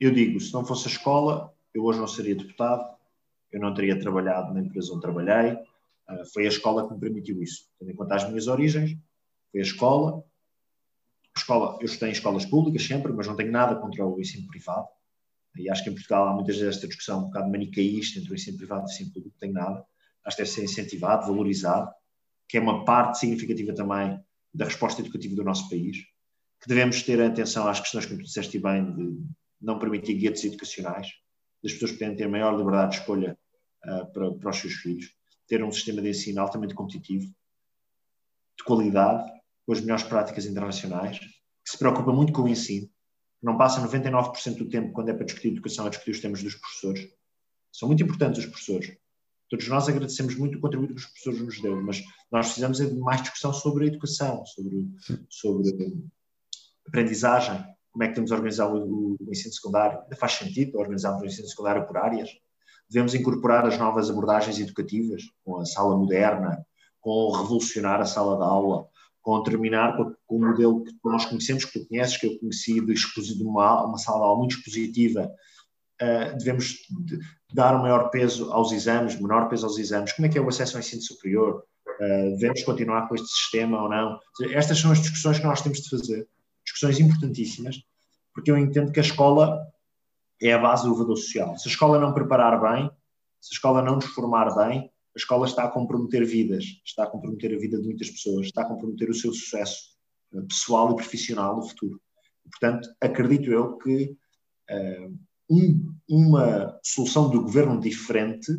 [0.00, 2.93] Eu digo, se não fosse a escola, eu hoje não seria deputado,
[3.54, 7.40] eu não teria trabalhado na empresa onde trabalhei, uh, foi a escola que me permitiu
[7.40, 7.68] isso.
[7.78, 8.98] Tendo em conta as minhas origens,
[9.52, 10.24] foi a escola.
[11.36, 14.48] A escola, eu estudei em escolas públicas sempre, mas não tenho nada contra o ensino
[14.48, 14.88] privado.
[15.56, 18.34] E acho que em Portugal há muitas vezes esta discussão um bocado manicaísta entre o
[18.34, 19.84] ensino privado e o ensino público, não tem nada.
[20.24, 21.92] Acho que deve ser incentivado, valorizado,
[22.48, 24.18] que é uma parte significativa também
[24.52, 25.98] da resposta educativa do nosso país,
[26.60, 29.22] que devemos ter atenção às questões, como tu disseste bem, de
[29.60, 31.08] não permitir guetos educacionais,
[31.62, 33.38] das pessoas poderem ter maior liberdade de escolha
[33.86, 35.14] uh, para, para os seus filhos,
[35.46, 37.26] ter um sistema de ensino altamente competitivo,
[38.56, 39.30] de qualidade,
[39.66, 42.88] com as melhores práticas internacionais, que se preocupa muito com o ensino,
[43.42, 46.54] não passa 99% do tempo, quando é para discutir educação, a discutir os temas dos
[46.54, 47.08] professores.
[47.70, 48.96] São muito importantes os professores.
[49.50, 52.86] Todos nós agradecemos muito o contributo que os professores nos deu, mas nós precisamos é
[52.86, 54.88] de mais discussão sobre a educação, sobre,
[55.28, 56.02] sobre
[56.88, 57.62] aprendizagem,
[57.92, 60.00] como é que temos a organizar o, o ensino secundário.
[60.00, 62.30] Ainda faz sentido organizarmos o ensino secundário por áreas.
[62.90, 66.64] Devemos incorporar as novas abordagens educativas, com a sala moderna,
[67.00, 68.86] com revolucionar a sala de aula,
[69.22, 72.80] com terminar com, com, o modelo que nós conhecemos, que tu conheces, que eu conheci
[72.80, 75.30] de, uma, uma sala de aula muito expositiva,
[76.02, 76.76] uh, devemos
[77.06, 77.18] de,
[77.52, 80.48] dar um maior peso aos exames, menor peso aos exames, como é que é o
[80.48, 84.18] acesso ao ensino superior, uh, devemos continuar com este sistema ou não.
[84.52, 86.28] Estas são as discussões que nós temos de fazer,
[86.62, 87.76] discussões importantíssimas,
[88.34, 89.58] porque eu entendo que a escola
[90.44, 91.56] é a base do elevador social.
[91.56, 92.90] Se a escola não preparar bem,
[93.40, 97.06] se a escola não nos formar bem, a escola está a comprometer vidas, está a
[97.06, 99.96] comprometer a vida de muitas pessoas, está a comprometer o seu sucesso
[100.34, 102.00] eh, pessoal e profissional no futuro.
[102.50, 104.16] Portanto, acredito eu que
[104.70, 105.18] uh,
[105.48, 108.52] um, uma solução do governo diferente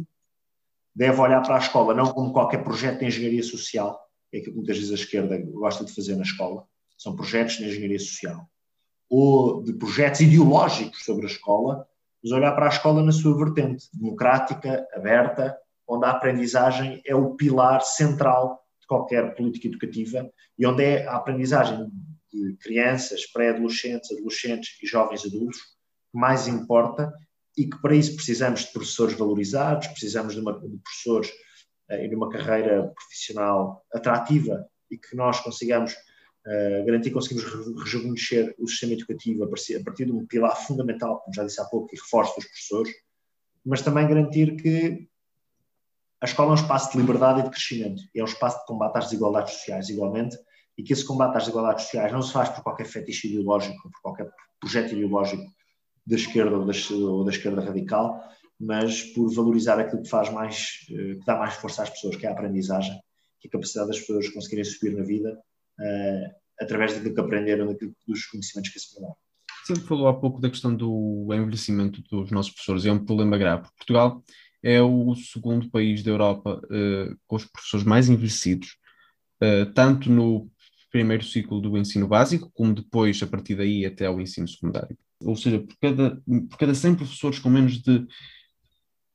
[0.96, 4.02] deve olhar para a escola não como qualquer projeto de engenharia social,
[4.34, 6.66] é aquilo que muitas vezes a esquerda gosta de fazer na escola,
[6.98, 8.50] são projetos de engenharia social,
[9.10, 11.88] ou de projetos ideológicos sobre a escola,
[12.24, 15.56] mas olhar para a escola na sua vertente democrática, aberta,
[15.88, 21.16] onde a aprendizagem é o pilar central de qualquer política educativa e onde é a
[21.16, 21.90] aprendizagem
[22.34, 27.14] de crianças, pré-adolescentes, adolescentes e jovens adultos que mais importa
[27.58, 31.30] e que para isso precisamos de professores valorizados, precisamos de, uma, de professores
[31.90, 35.96] uh, e de uma carreira profissional atrativa e que nós consigamos
[36.46, 37.44] uh, garantir, conseguimos
[37.84, 41.60] rejuvenescer o sistema educativo a partir, a partir de um pilar fundamental, como já disse
[41.60, 42.94] há pouco, que reforça os professores,
[43.66, 45.08] mas também garantir que
[46.22, 48.98] a escola é um espaço de liberdade e de crescimento, é um espaço de combate
[48.98, 50.38] às desigualdades sociais, igualmente,
[50.78, 54.02] e que esse combate às desigualdades sociais não se faz por qualquer fetiche ideológico, por
[54.02, 54.30] qualquer
[54.60, 55.44] projeto ideológico
[56.06, 58.22] da esquerda ou da, ou da esquerda radical,
[58.60, 62.26] mas por valorizar aquilo que faz mais, eh, que dá mais força às pessoas, que
[62.26, 62.98] é a aprendizagem,
[63.40, 65.38] que é a capacidade das pessoas conseguirem subir na vida
[66.60, 69.16] através daquilo que aprenderam, daquilo, dos conhecimentos que se formaram.
[69.66, 73.68] Sempre falou há pouco da questão do envelhecimento dos nossos professores, é um problema grave.
[73.78, 74.24] Portugal
[74.62, 78.78] é o segundo país da Europa uh, com os professores mais envelhecidos,
[79.42, 80.50] uh, tanto no
[80.92, 84.98] primeiro ciclo do ensino básico, como depois, a partir daí, até ao ensino secundário.
[85.24, 88.06] Ou seja, por cada, por cada 100 professores com menos de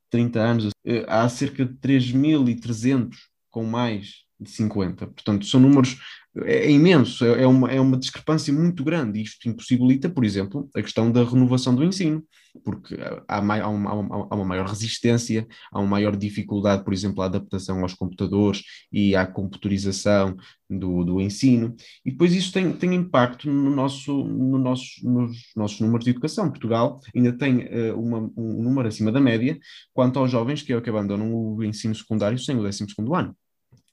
[0.09, 0.71] 30 anos, uh,
[1.07, 3.15] há cerca de 3.300
[3.49, 5.07] com mais de 50.
[5.07, 5.97] Portanto, são números
[6.45, 9.21] é, é imenso, é, é uma, é uma discrepância muito grande.
[9.21, 12.23] Isto impossibilita, por exemplo, a questão da renovação do ensino,
[12.63, 12.95] porque
[13.27, 17.81] há, há, uma, há uma maior resistência, há uma maior dificuldade, por exemplo, a adaptação
[17.81, 20.37] aos computadores e à computarização
[20.69, 21.75] do, do ensino,
[22.05, 26.49] e depois isso tem, tem impacto no nosso, no nosso, nos nossos números de educação.
[26.49, 29.59] Portugal ainda tem uh, uma, um número acima da média
[29.93, 33.35] quanto aos jovens que, que abandonam o ensino secundário sem o 12 ano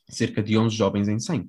[0.08, 1.48] cerca de 11 jovens em 100.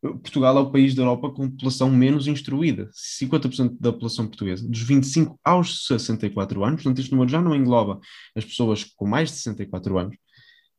[0.00, 2.90] Portugal é o país da Europa com população menos instruída,
[3.20, 8.00] 50% da população portuguesa, dos 25 aos 64 anos, portanto este número já não engloba
[8.36, 10.16] as pessoas com mais de 64 anos,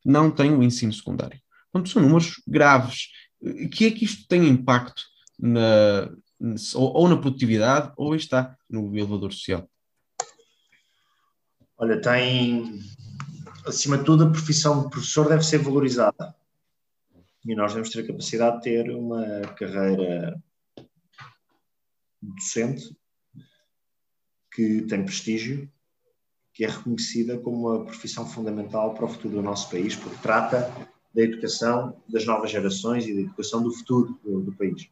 [0.05, 1.39] não têm o ensino secundário.
[1.71, 3.07] Portanto, são números graves.
[3.71, 5.01] Que é que isto tem impacto
[5.39, 6.09] na,
[6.75, 9.67] ou, ou na produtividade ou está no elevador social?
[11.77, 12.79] Olha, tem,
[13.65, 16.33] acima de tudo, a profissão de professor deve ser valorizada.
[17.45, 20.41] E nós devemos ter a capacidade de ter uma carreira
[22.21, 22.95] docente
[24.53, 25.69] que tem prestígio,
[26.53, 30.71] que é reconhecida como uma profissão fundamental para o futuro do nosso país, porque trata
[31.13, 34.89] da educação das novas gerações e da educação do futuro do, do país.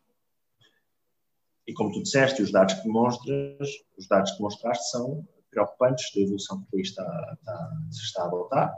[1.65, 6.21] E como tu disseste, os dados que demonstras, os dados que demonstraste são preocupantes da
[6.21, 8.77] evolução que o país está, está, se está a adotar.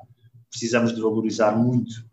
[0.49, 2.12] Precisamos de valorizar muito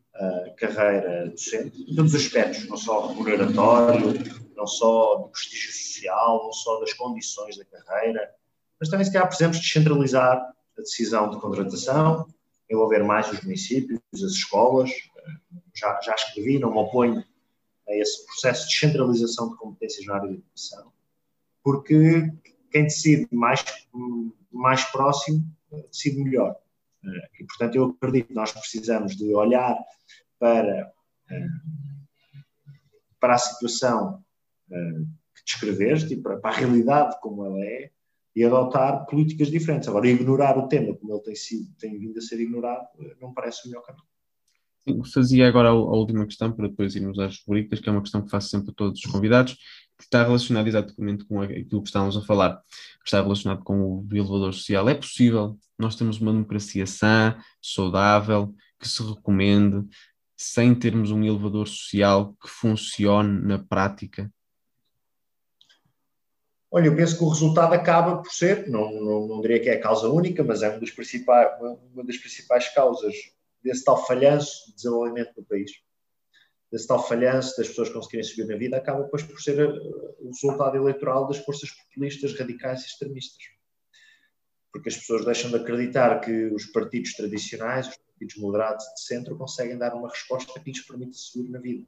[0.56, 4.14] carreira docente, em todos os aspectos, não só remuneratório,
[4.56, 8.30] não só do prestígio social, não só das condições da carreira,
[8.78, 12.26] mas também se calhar precisamos descentralizar a decisão de contratação,
[12.70, 14.90] envolver mais os municípios, as escolas.
[15.74, 17.24] Já, já escrevi, não me oponho
[17.88, 20.92] a esse processo de descentralização de competências na área da educação,
[21.62, 22.30] porque
[22.70, 23.64] quem decide mais,
[24.52, 25.44] mais próximo
[25.90, 26.59] decide melhor.
[27.38, 29.76] E, portanto, eu acredito que nós precisamos de olhar
[30.38, 30.92] para,
[33.18, 34.22] para a situação
[34.68, 37.90] que descreveste e para, para a realidade como ela é
[38.34, 39.88] e adotar políticas diferentes.
[39.88, 42.86] Agora, ignorar o tema como ele tem, sido, tem vindo a ser ignorado
[43.20, 44.09] não parece o melhor caminho.
[45.12, 48.30] Fazia agora a, última questão para depois irmos às rubricas, que é uma questão que
[48.30, 49.54] faço sempre a todos os convidados,
[49.98, 54.08] que está relacionado exatamente com aquilo que estávamos a falar, que está relacionado com o
[54.10, 54.88] elevador social.
[54.88, 59.86] É possível nós temos uma democracia sã, saudável, que se recomende,
[60.36, 64.32] sem termos um elevador social que funcione na prática?
[66.70, 69.74] Olha, eu penso que o resultado acaba por ser, não, não, não diria que é
[69.74, 71.50] a causa única, mas é uma das principais,
[71.92, 73.14] uma das principais causas
[73.62, 75.70] desse tal falhanço de desenvolvimento do país,
[76.70, 80.28] desse tal falhanço das pessoas conseguirem subir na vida, acaba depois por ser uh, o
[80.28, 83.42] resultado eleitoral das forças populistas, radicais e extremistas.
[84.72, 89.36] Porque as pessoas deixam de acreditar que os partidos tradicionais, os partidos moderados de centro,
[89.36, 91.84] conseguem dar uma resposta que lhes permita subir na vida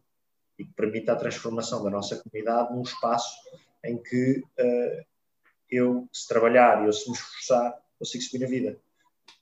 [0.58, 3.36] e que permita a transformação da nossa comunidade num espaço
[3.84, 5.04] em que uh,
[5.70, 8.80] eu, se trabalhar e eu se me esforçar, consigo subir na vida.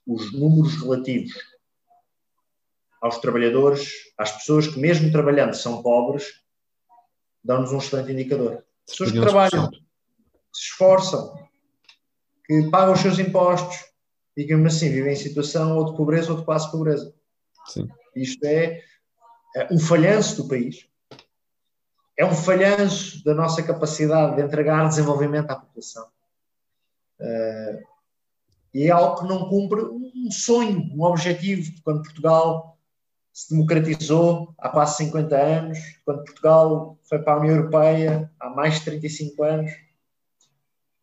[0.05, 1.33] Os números relativos
[3.01, 6.25] aos trabalhadores, às pessoas que, mesmo trabalhando, são pobres,
[7.43, 8.63] dão-nos um excelente indicador.
[8.85, 9.77] Pessoas que trabalham, que
[10.53, 11.35] se esforçam,
[12.45, 13.91] que pagam os seus impostos
[14.37, 17.13] e mesmo assim, vivem em situação ou de pobreza ou de quase pobreza.
[17.65, 17.87] Sim.
[18.15, 18.81] Isto é,
[19.55, 20.87] é um falhanço do país.
[22.17, 26.07] É um falhanço da nossa capacidade de entregar desenvolvimento à população.
[27.19, 27.81] Uh,
[28.73, 32.77] e é algo que não cumpre um sonho, um objetivo, quando Portugal
[33.33, 38.75] se democratizou há quase 50 anos, quando Portugal foi para a União Europeia há mais
[38.75, 39.71] de 35 anos.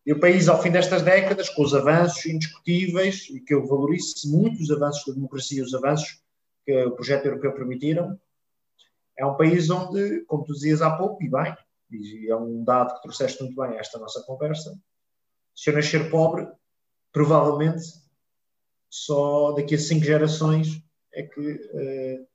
[0.05, 4.31] E o país, ao fim destas décadas, com os avanços indiscutíveis, e que eu valorizo
[4.31, 6.23] muito os avanços da democracia, os avanços
[6.65, 8.19] que o projeto europeu permitiram,
[9.17, 11.55] é um país onde, como tu dizias há pouco, e bem,
[11.91, 14.79] e é um dado que trouxeste muito bem a esta nossa conversa,
[15.55, 16.47] se eu nascer pobre,
[17.13, 17.83] provavelmente
[18.89, 22.27] só daqui a cinco gerações é que uh,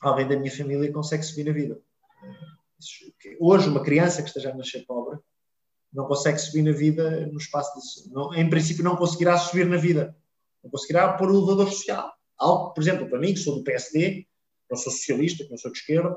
[0.00, 1.80] alguém da minha família consegue subir na vida.
[3.40, 5.18] Hoje, uma criança que esteja a nascer pobre
[5.92, 8.12] não consegue subir na vida no espaço de.
[8.12, 10.16] Não, em princípio, não conseguirá subir na vida.
[10.62, 12.12] Não conseguirá pôr o elevador social.
[12.36, 14.26] Algo, por exemplo, para mim, que sou do PSD,
[14.68, 16.16] não sou socialista, não sou de esquerda,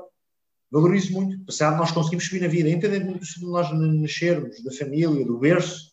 [0.70, 1.36] valorizo muito.
[1.36, 5.92] De nós conseguimos subir na vida, independente de nós nascermos, da família, do berço,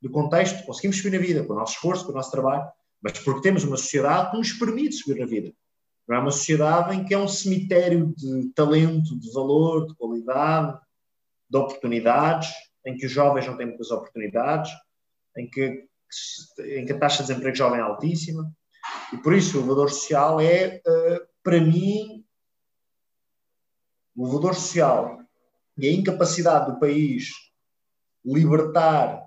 [0.00, 2.66] do contexto, conseguimos subir na vida, com o nosso esforço, com o nosso trabalho
[3.06, 5.52] mas porque temos uma sociedade que nos permite subir na vida.
[6.08, 10.76] Não é uma sociedade em que é um cemitério de talento, de valor, de qualidade,
[11.48, 12.48] de oportunidades,
[12.84, 14.72] em que os jovens não têm muitas oportunidades,
[15.36, 15.86] em que,
[16.58, 18.52] em que a taxa de desemprego jovem é altíssima.
[19.12, 22.24] E por isso o valor social é, uh, para mim,
[24.16, 25.20] o valor social
[25.78, 27.30] e a incapacidade do país
[28.24, 29.24] libertar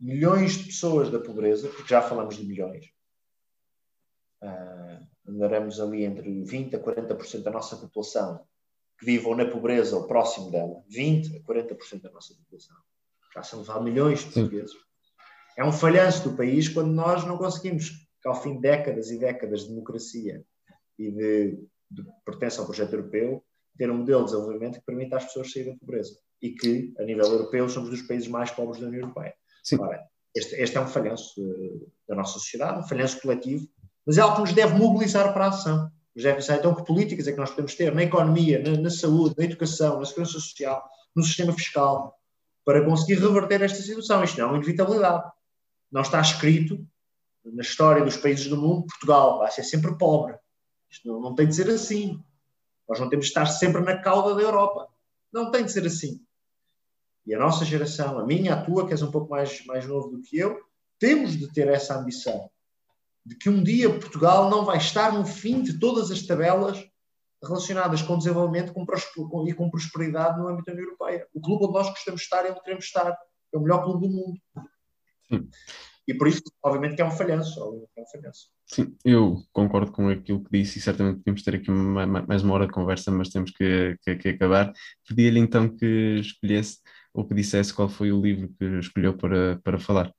[0.00, 2.86] milhões de pessoas da pobreza, porque já falamos de milhões,
[5.26, 8.44] andaremos ali entre 20% a 40% da nossa população
[8.98, 12.76] que vivam na pobreza ou próximo dela, 20% a 40% da nossa população.
[13.34, 14.74] Já são levar milhões de portugueses.
[15.56, 19.18] É um falhanço do país quando nós não conseguimos, que ao fim de décadas e
[19.18, 20.44] décadas de democracia
[20.98, 21.58] e de,
[21.90, 23.44] de pertença ao projeto europeu,
[23.76, 26.18] ter um modelo de desenvolvimento que permita às pessoas sair da pobreza.
[26.42, 29.34] E que, a nível europeu, somos dos países mais pobres da União Europeia.
[29.78, 33.68] Ora, este, este, é um falhanço uh, da nossa sociedade, um falhanço coletivo,
[34.08, 35.92] mas é algo que nos deve mobilizar para a ação.
[36.16, 38.88] Nos deve pensar, então, que políticas é que nós podemos ter na economia, na, na
[38.88, 40.82] saúde, na educação, na segurança social,
[41.14, 42.18] no sistema fiscal,
[42.64, 44.24] para conseguir reverter esta situação.
[44.24, 45.30] Isto não é uma inevitabilidade.
[45.92, 46.82] Não está escrito
[47.44, 50.38] na história dos países do mundo, Portugal vai ser sempre pobre.
[50.88, 52.18] Isto não, não tem de ser assim.
[52.88, 54.88] Nós não temos de estar sempre na cauda da Europa.
[55.30, 56.18] Não tem de ser assim.
[57.26, 60.08] E a nossa geração, a minha, a tua, que és um pouco mais, mais novo
[60.08, 60.58] do que eu,
[60.98, 62.50] temos de ter essa ambição
[63.24, 66.82] de que um dia Portugal não vai estar no fim de todas as tabelas
[67.42, 68.72] relacionadas com desenvolvimento
[69.46, 71.26] e com prosperidade no âmbito da União Europeia.
[71.32, 73.16] O clube onde nós gostamos de estar é onde queremos estar.
[73.52, 74.40] É o melhor clube do mundo.
[75.28, 75.48] Sim.
[76.06, 77.86] E por isso, obviamente, que é um falhanço.
[77.96, 78.48] É um falhanço.
[78.66, 82.66] Sim, eu concordo com aquilo que disse e certamente podemos ter aqui mais uma hora
[82.66, 84.72] de conversa, mas temos que, que, que acabar.
[85.06, 86.78] Pedia-lhe então que escolhesse
[87.12, 90.12] ou que dissesse qual foi o livro que escolheu para, para falar.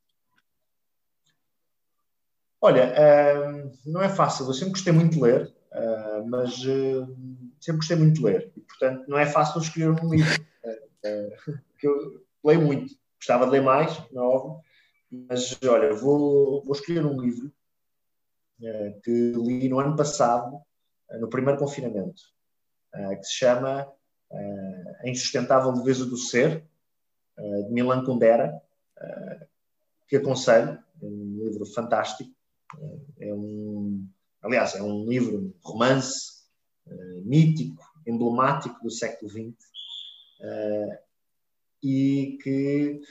[2.61, 4.45] Olha, uh, não é fácil.
[4.45, 7.07] Eu sempre gostei muito de ler, uh, mas uh,
[7.59, 8.51] sempre gostei muito de ler.
[8.55, 10.45] E, portanto, não é fácil escolher um livro.
[11.81, 12.93] eu leio muito.
[13.17, 14.61] Gostava de ler mais, não é óbvio.
[15.11, 17.51] Mas, olha, vou, vou escolher um livro
[19.03, 20.59] que li no ano passado,
[21.19, 22.21] no primeiro confinamento,
[22.93, 23.89] que se chama
[25.01, 26.63] A Insustentável Leveza do Ser,
[27.37, 28.61] de Milan Kundera,
[30.07, 30.77] que aconselho.
[31.01, 32.29] É um livro fantástico
[33.19, 34.07] é um,
[34.41, 36.43] aliás, é um livro, romance,
[36.87, 39.53] uh, mítico, emblemático do século XX uh,
[40.41, 40.99] eh,
[41.83, 43.01] e que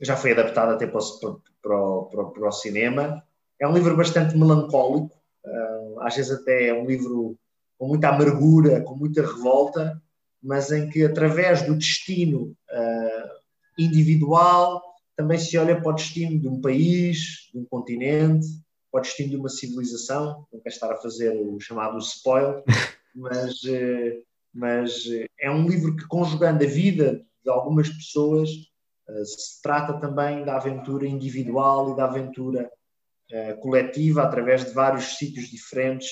[0.00, 3.22] já foi adaptado até para o, para, o, para, o, para o, cinema.
[3.58, 7.36] É um livro bastante melancólico, uh, às vezes até é um livro
[7.78, 10.00] com muita amargura, com muita revolta,
[10.42, 12.56] mas em que através do destino
[13.78, 18.46] individual também se olha para o destino de um país, de um continente,
[18.90, 20.46] para o destino de uma civilização.
[20.52, 22.62] Não quero estar a fazer o chamado spoiler,
[23.14, 24.20] mas, eh,
[24.52, 28.50] mas eh, é um livro que, conjugando a vida de algumas pessoas,
[29.08, 32.70] eh, se trata também da aventura individual e da aventura
[33.60, 36.08] coletiva através de vários sítios diferentes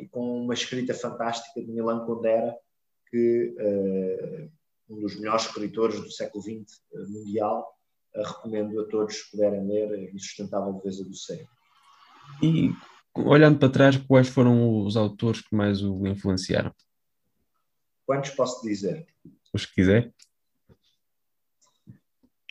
[0.00, 2.56] e com uma escrita fantástica de Milan Kundera,
[3.10, 3.54] que
[4.88, 7.74] um dos melhores escritores do século XX eh, mundial.
[8.14, 11.46] recomendo a todos que puderem ler Insustentável Leveza do Ser.
[12.42, 12.70] E
[13.14, 16.72] olhando para trás, quais foram os autores que mais o influenciaram?
[18.06, 19.06] Quantos posso dizer?
[19.52, 20.12] Os que quiser.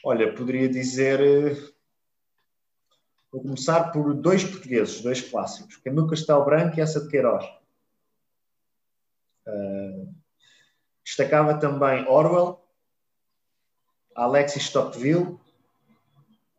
[0.04, 1.20] Olha, poderia dizer.
[1.22, 1.74] Eh,
[3.32, 7.46] vou começar por dois portugueses, dois clássicos: Camilo Castelo Branco e essa de Queiroz.
[9.46, 10.23] Uh,
[11.04, 12.64] Destacava também Orwell,
[14.16, 15.38] Alexis Tocqueville,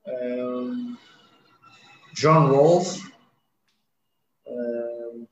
[0.06, 0.96] um,
[2.14, 3.00] John Rawls,
[4.46, 5.26] um,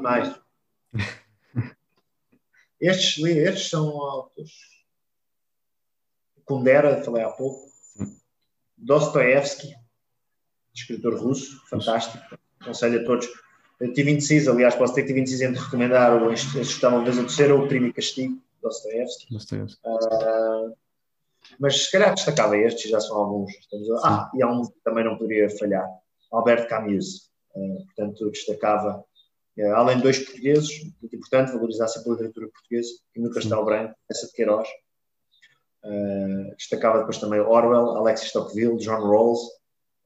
[0.00, 0.40] mais.
[2.80, 4.52] Estes, estes são autores.
[6.46, 7.68] Kundera, falei há pouco.
[8.74, 9.74] Dostoevsky,
[10.74, 12.18] escritor russo, fantástico.
[12.58, 13.28] Aconselho a todos
[13.80, 17.18] eu tive indeciso, aliás, posso ter que tive indeciso entre recomendar o Instituição uma vez
[17.18, 19.32] a terceira ou o Crime e Castigo, Dostoevsky.
[19.32, 19.80] Dostoevsky.
[19.86, 20.76] Uh,
[21.58, 23.50] mas se calhar destacava estes, já são alguns.
[24.04, 25.88] ah, e há um que também não poderia falhar,
[26.30, 27.30] Albert Camus.
[27.54, 29.02] Uh, portanto, destacava,
[29.58, 33.64] uh, além de dois portugueses, muito importante valorizar sempre a literatura portuguesa, e no Castelo
[33.64, 34.68] Branco, essa de Queiroz.
[36.58, 39.40] destacava depois também Orwell, Alexis Tocqueville, John Rawls,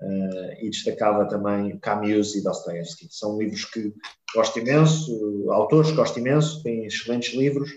[0.00, 3.08] Uh, e destacava também Camus e Dostoevsky.
[3.10, 3.92] São livros que
[4.34, 7.70] gosto imenso, autores que gosto imenso, têm excelentes livros,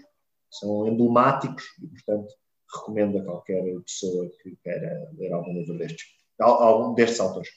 [0.52, 2.34] são emblemáticos e, portanto,
[2.76, 6.06] recomendo a qualquer pessoa que queira ler algum livro destes,
[6.40, 7.50] algum destes autores.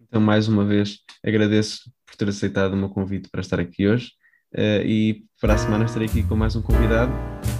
[0.00, 4.12] Então, mais uma vez, agradeço por ter aceitado o meu convite para estar aqui hoje
[4.54, 7.12] uh, e para a semana estarei aqui com mais um convidado.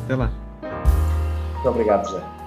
[0.04, 0.30] Até lá.
[1.54, 2.43] Muito obrigado, José.